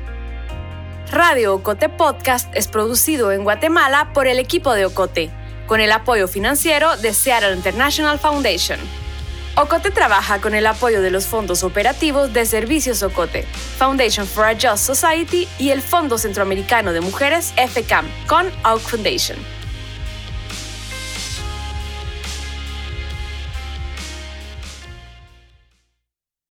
Radio 1.12 1.54
Ocote 1.54 1.88
Podcast 1.88 2.52
es 2.56 2.66
producido 2.66 3.30
en 3.30 3.44
Guatemala 3.44 4.10
por 4.12 4.26
el 4.26 4.40
equipo 4.40 4.74
de 4.74 4.86
Ocote, 4.86 5.30
con 5.68 5.80
el 5.80 5.92
apoyo 5.92 6.26
financiero 6.26 6.96
de 6.96 7.14
Seattle 7.14 7.54
International 7.54 8.18
Foundation. 8.18 8.80
Ocote 9.60 9.90
trabaja 9.90 10.40
con 10.40 10.54
el 10.54 10.66
apoyo 10.66 11.02
de 11.02 11.10
los 11.10 11.26
fondos 11.26 11.62
operativos 11.64 12.32
de 12.32 12.46
Servicios 12.46 13.02
Ocote, 13.02 13.42
Foundation 13.76 14.26
for 14.26 14.46
a 14.46 14.54
Just 14.54 14.86
Society 14.86 15.46
y 15.58 15.68
el 15.68 15.82
Fondo 15.82 16.16
Centroamericano 16.16 16.94
de 16.94 17.02
Mujeres 17.02 17.52
FCAM 17.58 18.06
con 18.26 18.46
Oak 18.64 18.80
Foundation. 18.80 19.59